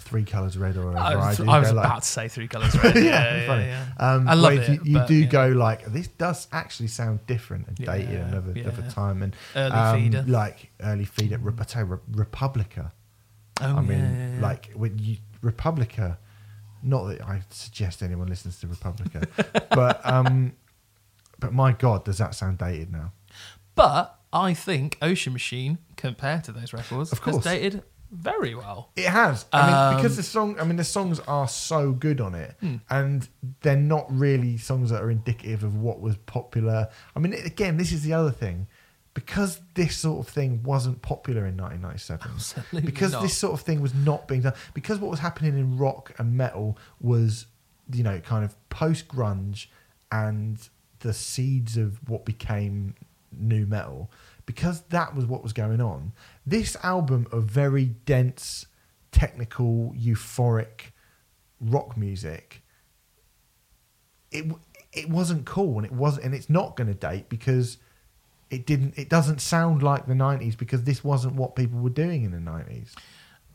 [0.00, 2.08] three colors red or whatever I i, was, do I was go like, about to
[2.08, 2.96] say three colors red.
[2.96, 3.64] Yeah, yeah, funny.
[3.66, 3.86] yeah.
[3.98, 5.26] Um, I love it, You, you but, do yeah.
[5.26, 8.90] go like this does actually sound different and Yeah, dated and of a, of a
[8.90, 10.24] time and Early um, feeder.
[10.26, 11.38] like early feeder.
[11.38, 12.92] Re- I Re- Republica.
[13.60, 14.40] Oh, I mean, yeah, yeah, yeah.
[14.40, 16.18] like when you Republica.
[16.82, 19.28] Not that I suggest anyone listens to Republica,
[19.70, 20.54] but um,
[21.38, 23.12] but my God, does that sound dated now?
[23.74, 27.44] But I think Ocean Machine, compared to those records, Of course.
[27.44, 28.90] dated very well.
[28.96, 29.46] It has.
[29.52, 30.58] I mean, Um, because the song.
[30.60, 32.76] I mean, the songs are so good on it, Hmm.
[32.90, 33.28] and
[33.62, 36.88] they're not really songs that are indicative of what was popular.
[37.14, 38.66] I mean, again, this is the other thing.
[39.12, 42.30] because this sort of thing wasn't popular in 1997.
[42.32, 43.22] Absolutely because not.
[43.22, 44.54] this sort of thing was not being done.
[44.72, 47.46] Because what was happening in rock and metal was,
[47.92, 49.66] you know, kind of post grunge
[50.12, 50.68] and
[51.00, 52.94] the seeds of what became
[53.36, 54.12] new metal.
[54.46, 56.12] Because that was what was going on.
[56.50, 58.66] This album of very dense,
[59.12, 60.92] technical, euphoric
[61.60, 62.62] rock music,
[64.32, 64.44] it
[64.92, 67.78] it wasn't cool and it wasn't and it's not going to date because
[68.50, 72.24] it didn't it doesn't sound like the 90s because this wasn't what people were doing
[72.24, 72.94] in the 90s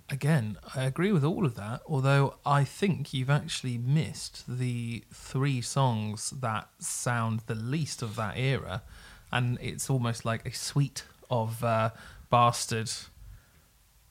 [0.08, 5.62] Again, I agree with all of that, although I think you've actually missed the three
[5.62, 8.84] songs that sound the least of that era.
[9.32, 11.90] And it's almost like a suite of uh,
[12.36, 12.92] Bastard,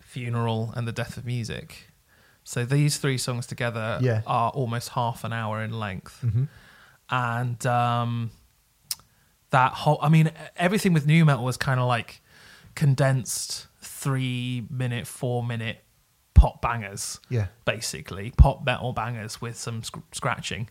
[0.01, 1.89] Funeral, and The Death of Music.
[2.43, 4.23] So these three songs together Yeah.
[4.27, 6.21] are almost half an hour in length.
[6.25, 6.49] Mhm.
[7.11, 8.31] And um,
[9.51, 12.23] that whole, I mean, everything with new metal was kind of like
[12.75, 15.85] condensed three minute, four minute
[16.35, 20.69] pop bangers yeah basically pop metal bangers with some sc- scratching.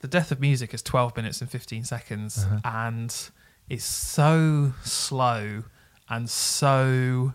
[0.00, 2.60] The Death of Music is 12 minutes and 15 seconds Uh-huh.
[2.64, 3.30] and
[3.68, 5.64] is so slow
[6.08, 7.32] and so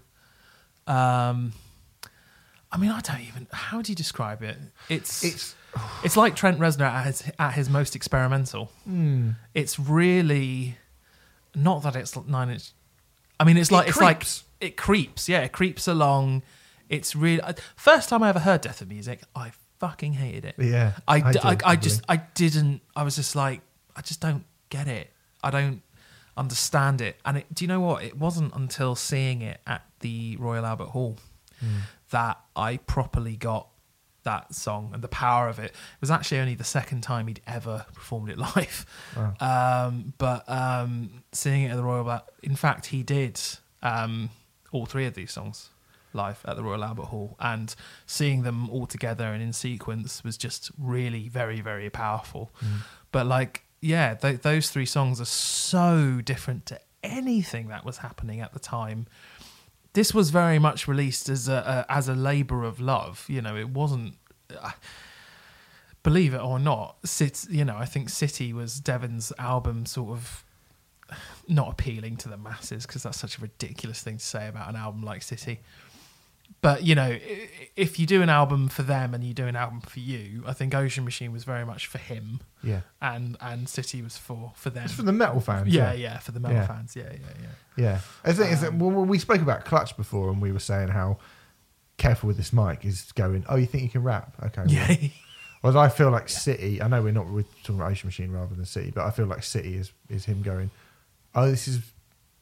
[0.88, 1.54] um
[2.72, 4.58] I mean I don't even how do you describe it?
[4.90, 5.56] It's it's
[6.04, 8.72] it's like Trent Reznor at his, at his most experimental.
[8.90, 10.78] mm, It's really
[11.56, 12.72] not that it's nine inch.
[13.40, 14.26] I mean, it's It like it's like
[14.60, 15.30] it creeps.
[15.30, 16.44] Yeah, it creeps along.
[16.90, 17.42] It's really
[17.78, 19.22] first time I ever heard Death of Music.
[19.36, 20.56] I fucking hated it.
[20.60, 22.82] yeah I, d- do, I, I just I didn't.
[22.96, 23.62] I was just like
[23.96, 25.10] I just don't get it.
[25.44, 25.82] I don't
[26.38, 27.18] understand it.
[27.26, 28.04] And it, do you know what?
[28.04, 31.18] It wasn't until seeing it at the Royal Albert Hall
[31.64, 31.82] Mm.
[32.10, 33.68] that I properly got
[34.24, 35.66] that song and the power of it.
[35.66, 38.86] It was actually only the second time he'd ever performed it live.
[39.16, 39.34] Wow.
[39.88, 43.40] Um, but um, seeing it at the Royal Albert, in fact, he did
[43.84, 44.32] um,
[44.72, 45.70] all three of these songs
[46.14, 47.76] live at the Royal Albert Hall, and
[48.08, 52.52] seeing them all together and in sequence was just really very, very powerful.
[53.12, 58.40] But like, yeah, th- those three songs are so different to anything that was happening
[58.40, 59.08] at the time.
[59.94, 63.26] This was very much released as a, a as a labor of love.
[63.28, 64.16] You know, it wasn't.
[64.56, 64.72] Uh,
[66.04, 70.44] believe it or not, Cit, you know, I think City was Devin's album sort of
[71.48, 74.76] not appealing to the masses because that's such a ridiculous thing to say about an
[74.76, 75.60] album like City.
[76.62, 77.18] But you know,
[77.76, 80.54] if you do an album for them and you do an album for you, I
[80.54, 84.70] think Ocean Machine was very much for him, yeah and and City was for for
[84.70, 84.84] them.
[84.86, 86.68] it's for the metal fans yeah, yeah, for the metal Yeah.
[86.68, 86.96] fans.
[86.96, 87.84] Yeah, yeah, yeah.
[87.84, 90.90] yeah I think it's Um, well, we spoke about clutch before and we were saying
[90.90, 91.18] how
[91.98, 95.10] careful with this mic is going oh you think you can rap okay well, Yeah,
[95.62, 98.56] Whereas I feel like City, I know we're not we're talking about Ocean Machine rather
[98.56, 100.72] than City, but I feel like City is is him going,
[101.36, 101.80] oh, this is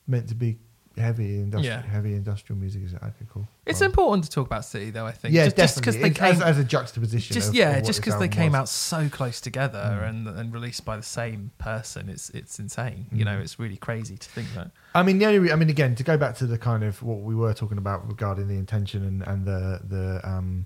[0.08, 0.58] meant to be
[1.00, 1.82] heavy industrial, Yeah.
[1.82, 2.84] heavy industrial music.
[2.84, 3.26] Is it okay?
[3.30, 3.48] Cool.
[3.66, 5.06] it's important to talk about City though.
[5.06, 5.34] I think.
[5.34, 6.10] yeah, just, just because definitely.
[6.10, 7.34] they came as, as a juxtaposition.
[7.34, 8.60] just of- yeah, what just this because they album came was.
[8.60, 10.10] out so close together Mm.
[10.10, 13.08] and and released by the same person, it's it's insane.
[13.12, 13.42] You know, Mm.
[13.42, 14.72] it's really crazy to think that.
[14.96, 17.02] I mean, the only, re- I mean, again, to go back to the kind of
[17.04, 20.66] what we were talking about regarding the intention and, and the the um,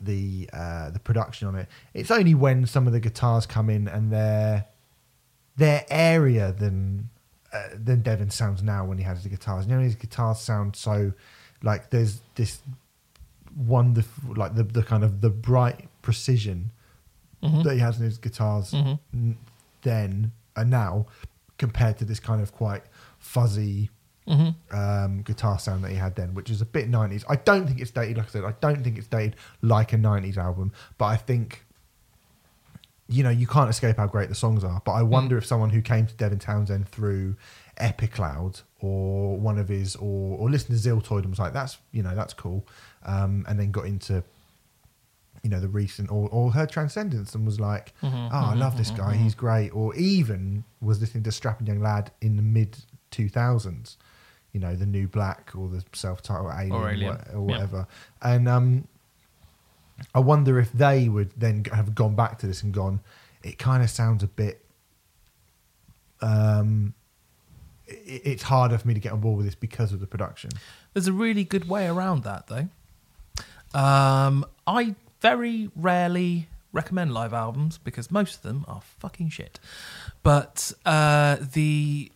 [0.00, 1.68] the uh, the production on it.
[1.94, 4.64] It's only when some of the guitars come in and they're
[5.56, 7.09] they're airier than
[7.52, 9.66] uh, than Devin sounds now when he has the guitars.
[9.66, 11.12] You know, his guitars sound so
[11.62, 12.62] like there's this
[13.56, 16.70] wonderful, like the the kind of the bright precision
[17.42, 17.64] Mhm.
[17.64, 18.98] that he has in his guitars Mhm.
[19.14, 19.38] n-
[19.82, 21.06] then and now
[21.58, 22.82] compared to this kind of quite
[23.18, 23.90] fuzzy
[24.26, 24.54] Mhm.
[24.72, 27.24] um, guitar sound that he had then, which is a bit 90s.
[27.28, 29.98] I don't think it's dated, like I said, I don't think it's dated like a
[29.98, 31.64] 90s album, but I think,
[33.10, 34.80] you know, you can't escape how great the songs are.
[34.84, 37.36] But I wonder if someone who came to Devin Townsend through
[37.78, 42.02] Epicloud or one of his, or, or listened to Ziltoid and was like, that's, you
[42.02, 42.66] know, that's cool.
[43.04, 44.22] Um, and then got into,
[45.42, 48.58] you know, the recent, or, or heard Transcendence and was like, Mhm, oh, I mhm,
[48.60, 49.22] love this mhm, guy, mhm.
[49.22, 49.70] he's great.
[49.70, 52.76] Or even was listening to Strapping Young Lad in the mid
[53.10, 53.96] 2000s,
[54.52, 57.38] you know, the new Black or the self titled Alien, Or Alien, or yeah.
[57.38, 57.86] whatever.
[58.22, 58.86] And um,
[60.14, 63.00] I wonder if they would then have gone back to this and gone,
[63.42, 64.64] it kind of sounds a bit.
[66.20, 66.94] Um,
[67.88, 70.50] i it's harder for me to get on board with this because of the production.
[70.92, 72.68] There's a really good way around that, though.
[73.78, 79.58] Um, I very rarely recommend live albums because most of them are fucking shit.
[80.22, 82.12] But uh, the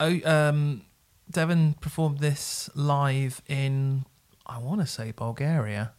[0.00, 0.82] oh, um,
[1.30, 4.04] Devin performed this live in,
[4.46, 5.92] I want to say Bulgaria,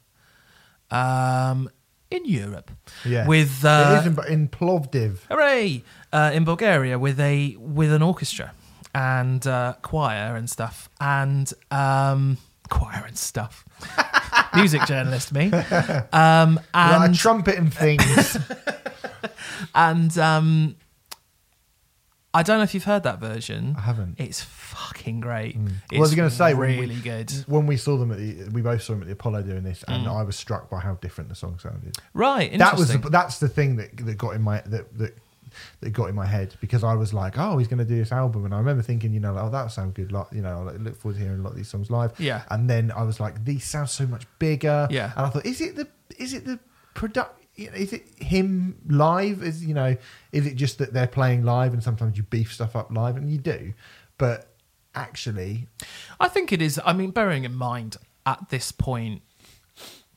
[0.96, 1.70] um,
[2.12, 2.72] in Europe.
[3.04, 5.14] Yeah, With it uh, is in, in Plovdiv.
[5.30, 8.54] hooray uh, in Bulgaria with a with an orchestra,
[8.94, 12.38] and uh, choir and stuff, and um,
[12.70, 13.66] choir and stuff.
[14.56, 15.52] Music journalist, me.
[16.14, 18.38] Um, like and trumpet and things.
[19.76, 20.76] and um,
[22.36, 23.76] I don't know if you've heard that version.
[23.78, 24.16] I haven't.
[24.20, 25.56] It's fucking great.
[25.58, 26.54] What It's was I going to say?
[26.54, 27.32] when really good.
[27.48, 29.84] When we saw them at the, we both saw them at the Apollo doing this,
[29.88, 30.20] and Mm.
[30.20, 31.98] I was struck by how different the song sounded.
[32.14, 33.12] Right, That was interesting.
[33.12, 35.18] that's the thing that that got in my that that
[35.80, 38.12] that got in my head because I was like, oh, he's going to do this
[38.12, 40.12] album, and I remember thinking, you know, like, oh, that sound good.
[40.12, 42.12] Like, you know, I look forward to hearing a lot of these songs live.
[42.20, 42.42] Yeah.
[42.52, 44.88] And then I was like, these sound so much bigger.
[44.92, 45.14] Yeah.
[45.16, 46.60] And I thought, is it the is it the
[46.94, 47.40] product?
[47.58, 49.44] Is it him live?
[49.44, 49.96] Is you know,
[50.32, 53.32] is it just that they're playing live and sometimes you beef stuff up live and
[53.32, 53.74] you do,
[54.18, 54.56] but
[54.94, 55.68] actually,
[56.20, 56.80] I think it is.
[56.86, 59.22] I mean, bearing in mind at this point,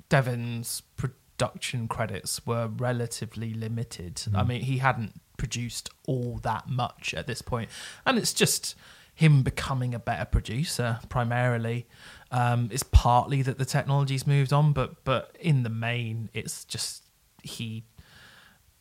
[0.09, 4.23] Devin's production credits were relatively limited.
[4.35, 7.71] I mean, he hadn't produced all that much at this point,
[8.05, 8.75] and it's just
[9.15, 11.89] him becoming a better producer primarily.
[12.31, 17.03] Um, it's partly that the technology's moved on, but but in the main, it's just
[17.49, 17.85] he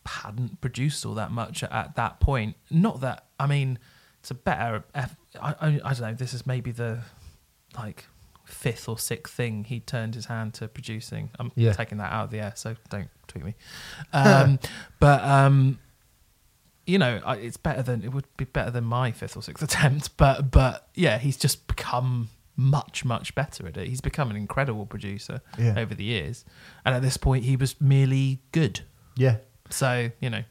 [0.06, 2.56] hadn't produced all that much at, at that point.
[2.70, 3.80] Not that I mean,
[4.20, 4.84] it's a better.
[4.96, 6.14] F- I, I, I don't know.
[6.14, 7.00] This is maybe the
[7.78, 8.06] like
[8.46, 11.30] fifth or sixth thing he turned his hand to producing.
[11.40, 11.74] I'm Yeah.
[11.74, 13.56] taking that out of the air, so don't tweet me.
[14.14, 14.60] Um,
[15.00, 15.80] but um,
[16.86, 19.62] you know, I, it's better than it would be better than my fifth or sixth
[19.70, 20.16] attempt.
[20.18, 23.88] But but yeah, he's just become much much better at it.
[23.88, 25.76] He's become an incredible producer Yeah.
[25.78, 26.44] over the years,
[26.84, 28.82] and at this point, he was merely good.
[29.16, 29.38] yeah,
[29.70, 30.44] So you know,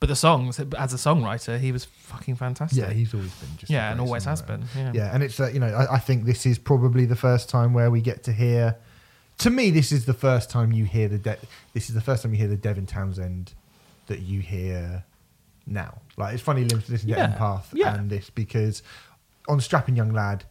[0.00, 2.78] but the songs as a songwriter, he was fucking fantastic.
[2.78, 4.64] yeah, he's always been just yeah, and always has been.
[4.76, 7.48] Yeah, Yeah, and it's uh, you know I, I think this is probably the first
[7.50, 8.76] time where we get to hear.
[9.38, 11.18] To me, this is the first time you hear the.
[11.18, 11.38] De-
[11.72, 13.52] this is the first time you hear the Devin Townsend
[14.08, 15.04] that you hear
[15.66, 16.00] now.
[16.16, 17.94] Like it's funny listening to Yeah, Empath yeah.
[17.94, 18.82] and this because
[19.48, 20.44] on Strapping Young Lad,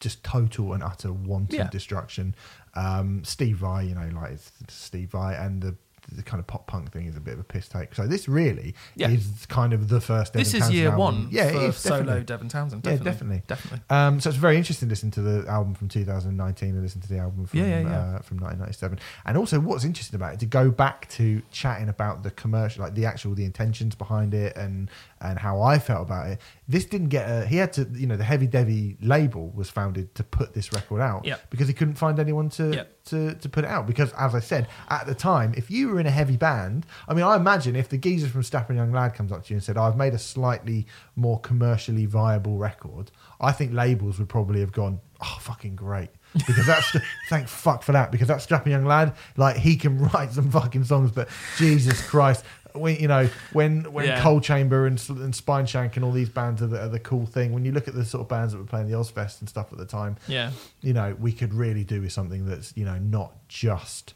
[0.00, 1.68] just total and utter wanton Yeah.
[1.70, 2.34] destruction.
[2.74, 5.76] Um, Steve Vai, you know, like it's Steve Vai, and the
[6.12, 7.94] the kind of pop punk thing is a bit of a piss take.
[7.94, 9.10] So this really Yeah.
[9.10, 10.32] is kind of the first.
[10.32, 10.98] this Devin is year album.
[10.98, 11.28] one.
[11.30, 12.24] Yeah, for solo definitely.
[12.24, 12.84] Devin Townsend.
[12.84, 13.42] Yeah, Definitely, definitely.
[13.46, 13.80] definitely.
[13.96, 17.08] Um, so it's very interesting to listen to the album from 2019 and listen to
[17.08, 17.86] the album from yeah, yeah.
[17.86, 18.98] Uh, from 1997.
[19.24, 22.94] And also, what's interesting about it to go back to chatting about the commercial, like
[22.94, 24.90] the actual the intentions behind it, and
[25.22, 26.40] and how I felt about it.
[26.66, 27.46] This didn't get a.
[27.46, 31.24] He had to, you know, the HevyDevy label was founded to put this record out
[31.26, 31.36] Yeah.
[31.50, 32.82] because he couldn't find anyone to Yeah.
[33.06, 33.86] to to put it out.
[33.86, 37.14] Because as I said at the time, if you were in a heavy band, I
[37.14, 39.64] mean, I imagine if the geezer from Strapping Young Lad comes up to you and
[39.64, 44.72] said, "I've made a slightly more commercially viable record," I think labels would probably have
[44.72, 46.10] gone, "Oh, fucking great."
[46.46, 46.94] because that's
[47.28, 50.84] thank fuck for that because that Strapping Young Lad like he can write some fucking
[50.84, 54.20] songs but jesus christ when you know when when Yeah.
[54.20, 57.52] Coal Chamber and, and Spineshank and all these bands are the, are the cool thing
[57.52, 59.72] when you look at the sort of bands that were playing the Ozzfest and stuff
[59.72, 62.98] at the time Yeah, you know, we could really do with something that's, you know,
[62.98, 64.14] not just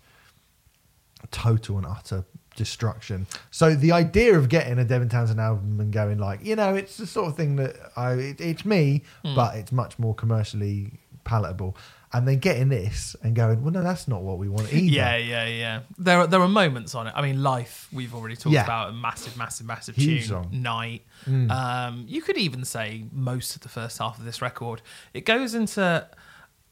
[1.31, 2.25] total and utter
[2.57, 3.27] destruction.
[3.51, 6.97] So the idea of getting a Devin Townsend album and going like, you know, it's
[6.97, 9.35] the sort of thing that I, it, it's me, Hmm.
[9.35, 11.77] but it's much more commercially palatable.
[12.14, 14.85] And then getting this and going, well, no, that's not what we want either.
[14.87, 15.81] yeah, yeah, yeah.
[15.98, 17.12] There are there are moments on it.
[17.16, 18.62] I mean, life we've already talked Yeah.
[18.62, 20.29] about a massive, massive, massive Huge tune.
[20.29, 20.48] song.
[20.53, 21.03] Night.
[21.27, 21.50] Mm.
[21.50, 24.81] Um, you could even say most of the first half of this record.
[25.12, 26.07] It goes into.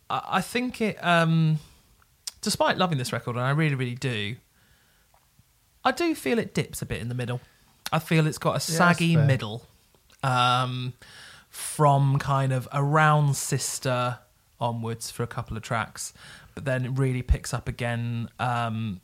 [0.08, 1.02] I I think it.
[1.04, 1.58] Um,
[2.40, 4.36] despite loving this record, and I really, really do.
[5.84, 7.40] I do feel it dips a bit in the middle.
[7.92, 9.26] I feel it's got a saggy fair.
[9.26, 9.66] middle,
[10.22, 10.92] um,
[11.50, 14.18] from kind of around Sister
[14.62, 16.12] onwards for a couple of tracks,
[16.54, 19.00] but then it really picks up again um,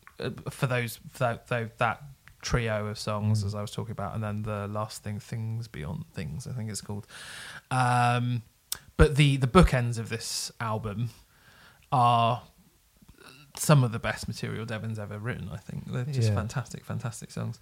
[0.50, 2.02] for those for that, that
[2.40, 6.04] trio of songs as I was talking about, and then the last thing, Things Beyond
[6.14, 7.06] Things, I think it's called.
[7.70, 8.42] Um,
[8.96, 11.10] but the the bookends of this album
[11.92, 12.42] are
[13.56, 15.48] some of the best material Devin's ever written.
[15.52, 16.34] I think they're just Yeah.
[16.36, 17.58] fantastic, fantastic songs.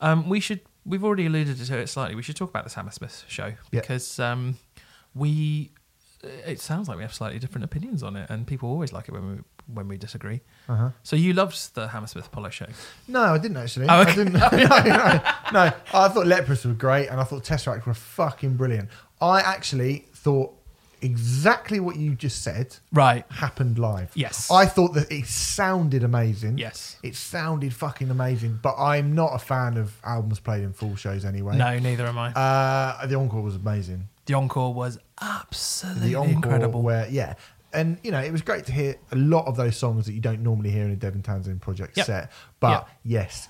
[0.00, 2.14] Um, we should we've already alluded to it slightly.
[2.14, 4.58] We should talk about this Hammersmith show because um,
[5.14, 5.72] we
[6.22, 9.12] it sounds like we have slightly different opinions on it, and people always like it
[9.12, 9.38] when we
[9.72, 10.40] when we disagree.
[10.68, 10.90] Uh-huh.
[11.02, 12.66] So you loved the Hammersmith Apollo show,
[13.06, 13.86] No, I didn't actually.
[13.88, 14.12] Oh, okay.
[14.12, 14.32] I didn't.
[15.52, 15.72] No, no, no.
[15.94, 18.88] I thought Leprous were great, and I thought Tesseract were fucking brilliant.
[19.20, 20.54] I actually thought
[21.00, 23.24] exactly what you just said right?
[23.30, 24.10] happened live.
[24.14, 24.50] Yes.
[24.50, 26.58] I thought that it sounded amazing.
[26.58, 26.96] Yes.
[27.02, 31.24] It sounded fucking amazing, but I'm not a fan of albums played in full shows
[31.24, 31.56] anyway.
[31.56, 32.32] No, neither am I.
[32.32, 34.08] Uh, the encore was amazing.
[34.28, 36.82] The encore was absolutely The encore, incredible.
[36.82, 37.34] where yeah,
[37.72, 40.20] and you know it was great to hear a lot of those songs that you
[40.20, 42.06] don't normally hear in a Devin Townsend project Yep.
[42.06, 42.32] set.
[42.60, 42.88] But Yep.
[43.04, 43.48] yes,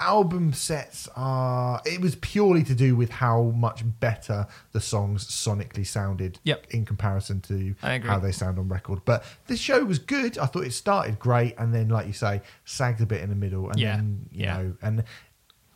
[0.00, 1.80] album sets are.
[1.84, 6.66] It was purely to do with how much better the songs sonically sounded Yep.
[6.70, 9.00] in comparison to how they sound on record.
[9.04, 10.38] But the show was good.
[10.38, 13.36] I thought it started great, and then, like you say, sagged a bit in the
[13.36, 13.96] middle, and Yeah.
[13.96, 14.56] then you Yeah.
[14.56, 15.04] know, and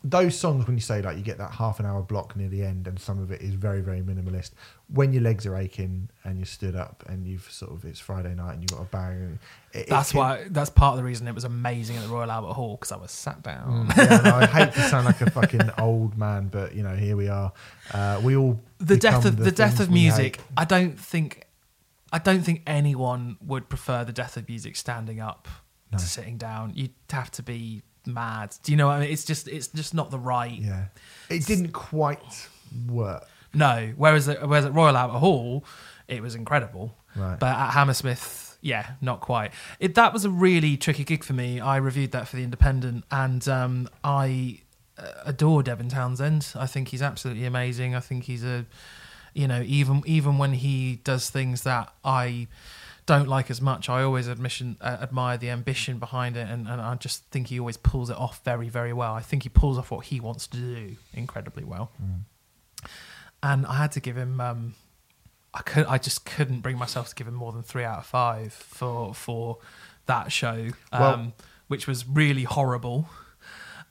[0.09, 2.63] those songs when you say like you get that half an hour block near the
[2.63, 4.51] end and some of it is very very minimalist
[4.89, 8.35] when your legs are aching and you're stood up and you've sort of it's friday
[8.35, 9.39] night and you've got a bang
[9.73, 10.47] it, it That's can- why.
[10.51, 12.97] That's part of the reason it was amazing at the Royal Albert Hall because I
[12.97, 13.89] was sat down.
[13.89, 16.95] Mm, yeah, no, I hate to sound like a fucking old man, but you know,
[16.97, 17.53] here we are.
[17.93, 20.41] Uh, we all the death of the, death of music.
[20.57, 21.43] I don't think.
[22.13, 25.47] I don't think anyone would prefer the death of music standing up
[25.93, 25.99] No.
[25.99, 26.73] to sitting down.
[26.75, 28.55] You'd have to be mad.
[28.63, 29.11] Do you know what I mean?
[29.11, 30.59] It's just it's just not the right.
[30.59, 30.87] Yeah,
[31.29, 32.49] it didn't quite
[32.89, 33.27] work.
[33.55, 33.93] No.
[33.97, 35.65] Whereas at, whereas at Royal Albert Hall,
[36.09, 36.97] it was incredible.
[37.15, 37.39] Right.
[37.39, 39.53] But at Hammersmith, yeah, not quite.
[39.81, 41.61] It that was a really tricky gig for me.
[41.61, 44.61] I reviewed that for the Independent, and um, I
[44.99, 46.53] uh, adore Devin Townsend.
[46.55, 47.95] I think he's absolutely amazing.
[47.95, 48.67] I think he's a,
[49.35, 52.49] you know, even even when he does things that I
[53.07, 56.81] don't like as much, I always admission uh, admire the ambition behind it, and, and
[56.81, 59.15] I just think he always pulls it off very very well.
[59.15, 61.91] I think he pulls off what he wants to do incredibly well.
[63.43, 64.41] And I had to give him.
[64.41, 64.75] Um,
[65.55, 65.87] I could.
[65.87, 69.15] I just couldn't bring myself to give him more than three out of five for
[69.15, 69.59] for
[70.07, 71.33] that show, um, Well-
[71.69, 73.09] which was really horrible.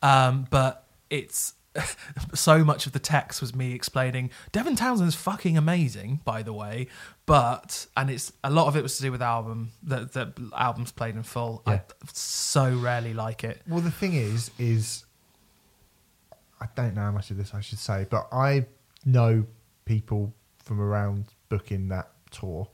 [0.01, 1.53] Um, but it's
[2.33, 6.87] so much of the text was me explaining Devin Townsend's fucking amazing, by the way.
[7.25, 10.91] But and it's a lot of it was to do with album the the albums
[10.91, 11.63] played in full.
[11.65, 11.81] I
[12.13, 13.61] so rarely like it.
[13.67, 15.05] Well, the thing is, is
[16.61, 18.65] I don't know how much of this I should say, but I
[19.05, 19.45] know
[19.85, 22.69] people from around booking that tour.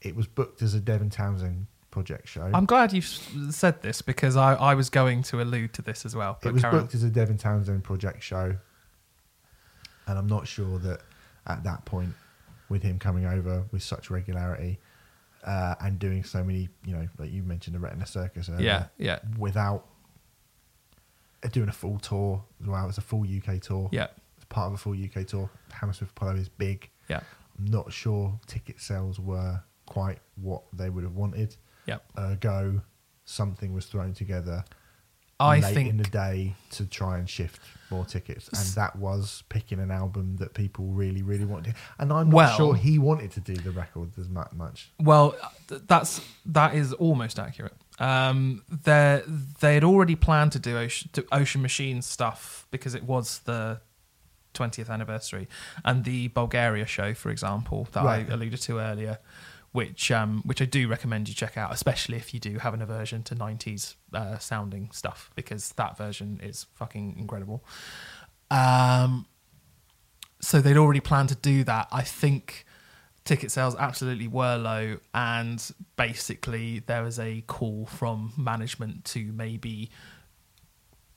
[0.00, 2.50] It was booked as a Devin Townsend project show.
[2.54, 3.04] I'm glad you've
[3.50, 6.38] said this because I, I was going to allude to this as well.
[6.42, 8.56] But it was booked as a Devin Townsend project show,
[10.06, 11.00] and I'm not sure that
[11.46, 12.14] at that point,
[12.68, 14.78] with him coming over with such regularity
[15.44, 18.86] uh, and doing so many, you know, like you mentioned the Retinal Circus, earlier, Yeah,
[18.98, 19.18] yeah.
[19.38, 19.86] without
[21.42, 22.88] uh, doing a full tour as well.
[22.88, 23.88] It's a full UK tour.
[23.92, 25.50] Yeah, it's part of a full UK tour.
[25.72, 26.88] Hammersmith Apollo is big.
[27.08, 27.20] yeah,
[27.58, 31.56] I'm not sure ticket sales were quite what they would have wanted.
[31.90, 31.98] Yeah.
[32.18, 32.82] Ergo,
[33.24, 34.64] something was thrown together
[35.38, 37.60] I late think in the day to try and shift
[37.90, 41.74] more tickets, and that was picking an album that people really, really wanted.
[41.98, 44.90] And I'm not Well- sure he wanted to do the record as much.
[44.98, 45.34] Well,
[45.68, 47.74] that's that is almost accurate.
[47.98, 49.22] Um, they
[49.60, 53.80] they had already planned to do Ocean, to Ocean Machine stuff because it was the
[54.52, 55.48] 20th anniversary,
[55.86, 58.28] and the Bulgaria show, for example, that Right.
[58.28, 59.18] I alluded to earlier,
[59.72, 62.82] which um, which I do recommend you check out, especially if you do have an
[62.82, 67.64] aversion to 90s uh, sounding stuff, because that version is fucking incredible.
[68.50, 69.26] Um,
[70.40, 71.88] so they'd already planned to do that.
[71.92, 72.64] I think
[73.24, 79.90] ticket sales absolutely were low, and basically there was a call from management to maybe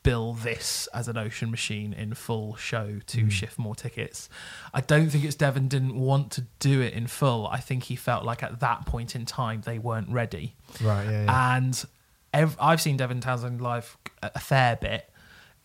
[0.03, 3.29] bill this as an ocean machine in full show to hmm.
[3.29, 4.29] shift more tickets.
[4.73, 7.47] I don't think it's Devin didn't want to do it in full.
[7.47, 10.55] I think he felt like at that point in time they weren't ready.
[10.81, 11.05] Right?
[11.05, 11.23] Yeah.
[11.23, 11.55] yeah.
[11.55, 11.85] And
[12.33, 15.09] ev- I've seen Devin Townsend live a fair bit.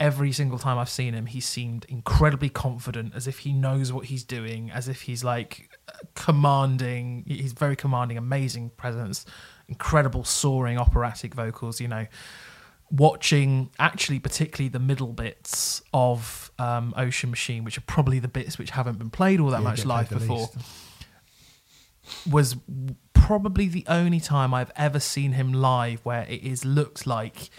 [0.00, 4.04] Every single time I've seen him, he seemed incredibly confident, as if he knows what
[4.04, 5.76] he's doing, as if he's like
[6.14, 7.24] commanding.
[7.26, 9.26] He's very commanding, amazing presence,
[9.66, 11.80] incredible soaring operatic vocals.
[11.80, 12.06] You know,
[12.90, 18.58] watching actually particularly the middle bits of um, Ocean Machine, which are probably the bits
[18.58, 20.48] which haven't been played all that Yeah, much live before
[22.28, 22.56] was
[23.12, 27.50] probably the only time I've ever seen him live where it is looks like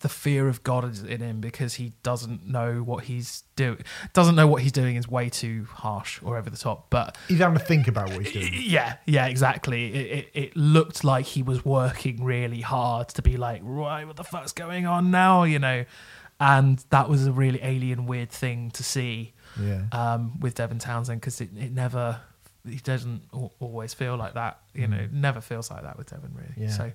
[0.00, 3.78] the fear of God is in him because he doesn't know what he's doing.
[4.12, 6.86] Doesn't know what he's doing is way too harsh or over the top.
[6.90, 8.52] But He's having to think about what he's doing.
[8.66, 9.92] yeah, yeah, exactly.
[9.92, 14.16] It, it, it looked like he was working really hard to be like, right, what
[14.16, 15.44] the fuck's going on now?
[15.44, 15.84] You know,
[16.40, 19.82] and that was a really alien, weird thing to see Yeah.
[19.92, 22.20] um, with Devin Townsend because it, it never
[22.68, 23.22] he doesn't
[23.60, 24.60] always feel like that.
[24.72, 26.48] You know, never feels like that with Devin really.
[26.56, 26.62] Mm.
[26.62, 26.76] Yeah.
[26.76, 26.92] So,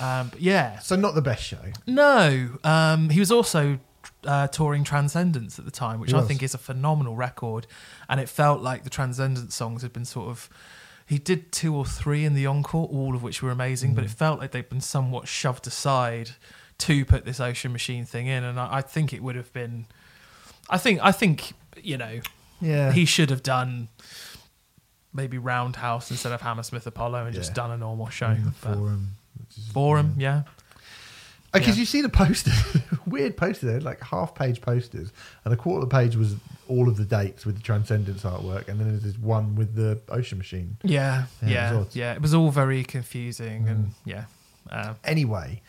[0.00, 1.58] um, but yeah, so not the best show.
[1.86, 3.78] no, um, he was also
[4.24, 6.28] uh, touring Transcendence at the time, which He I was.
[6.28, 7.66] think is a phenomenal record,
[8.08, 10.48] and it felt like the Transcendence songs had been sort of.
[11.06, 13.94] He did two or three in the encore, all of which were amazing, Mm.
[13.96, 16.30] but it felt like they'd been somewhat shoved aside
[16.78, 19.86] to put this Ocean Machine thing in, and I, I think it would have been.
[20.68, 22.20] I think I think you know
[22.60, 22.92] Yeah.
[22.92, 23.88] he should have done
[25.12, 27.54] maybe Roundhouse instead of Hammersmith Apollo and just Yeah.
[27.54, 28.36] done a normal show.
[28.62, 29.16] But- forum.
[29.72, 30.42] Forum, yeah.
[31.52, 31.80] Because Yeah.
[31.80, 32.54] you see the posters,
[33.06, 35.12] weird posters, they're like half page posters,
[35.44, 36.36] and a quarter of the page was
[36.68, 40.00] all of the dates with the Transcendence artwork, and then there's this one with the
[40.08, 40.76] Ocean Machine.
[40.84, 42.12] Yeah, Yeah, it yeah, was yeah.
[42.14, 43.70] It was all very confusing, Mm.
[43.70, 44.24] and yeah,
[44.70, 45.62] uh, Anyway,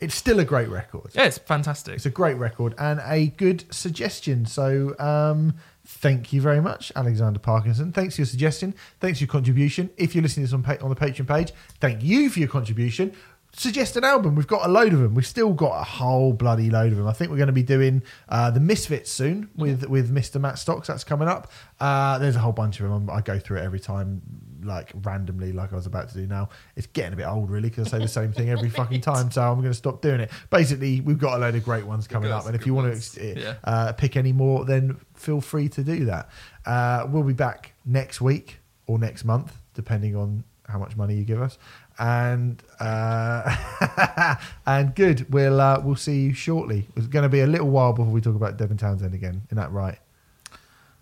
[0.00, 1.10] it's still a great record.
[1.12, 1.96] yeah, it's fantastic.
[1.96, 4.46] It's a great record and a good suggestion.
[4.46, 5.56] So, um,
[5.88, 7.92] thank you very much, Alexander Parkinson.
[7.92, 8.74] Thanks for your suggestion.
[9.00, 9.88] Thanks for your contribution.
[9.96, 12.48] If you're listening to this on, pa- on the Patreon page, thank you for your
[12.48, 13.14] contribution.
[13.54, 14.34] Suggest an album.
[14.34, 15.14] We've got a load of them.
[15.14, 17.06] We've still got a whole bloody load of them.
[17.06, 20.38] I think we're going to be doing uh, the Misfits soon with with Mr.
[20.38, 20.88] Matt Stocks.
[20.88, 21.50] That's coming up.
[21.80, 23.08] Uh, there's a whole bunch of them.
[23.08, 24.20] I go through it every time,
[24.62, 26.48] like randomly, like I was about to do now.
[26.76, 29.30] It's getting a bit old, really, because I say the same thing every fucking time.
[29.30, 30.30] So I'm going to stop doing it.
[30.50, 33.10] Basically, we've got a load of great ones coming up, and if you want ones.
[33.12, 33.54] to Yeah.
[33.64, 36.28] uh, pick any more, then feel free to do that.
[36.66, 41.24] Uh, we'll be back next week or next month, depending on how much money you
[41.24, 41.56] give us.
[42.00, 44.36] And uh,
[44.66, 45.32] and good.
[45.32, 46.86] We'll uh, we'll see you shortly.
[46.94, 49.42] It's going to be a little while before we talk about Devin Townsend again.
[49.46, 49.98] Isn't that right?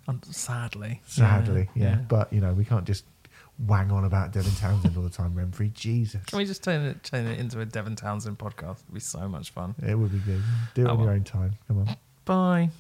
[0.09, 1.97] Um, sadly, Sadly, yeah.
[1.97, 3.05] But you know, we can't just
[3.59, 5.73] wang on about Devin Townsend all the time, Remfry.
[5.73, 8.83] Jesus, Can we just turn it turn it into a Devin Townsend podcast?
[8.85, 9.75] It'd be so much fun.
[9.83, 10.43] it would be good.
[10.75, 11.53] Do it Oh, on your own time.
[11.69, 11.97] Come on.
[12.25, 12.71] Bye.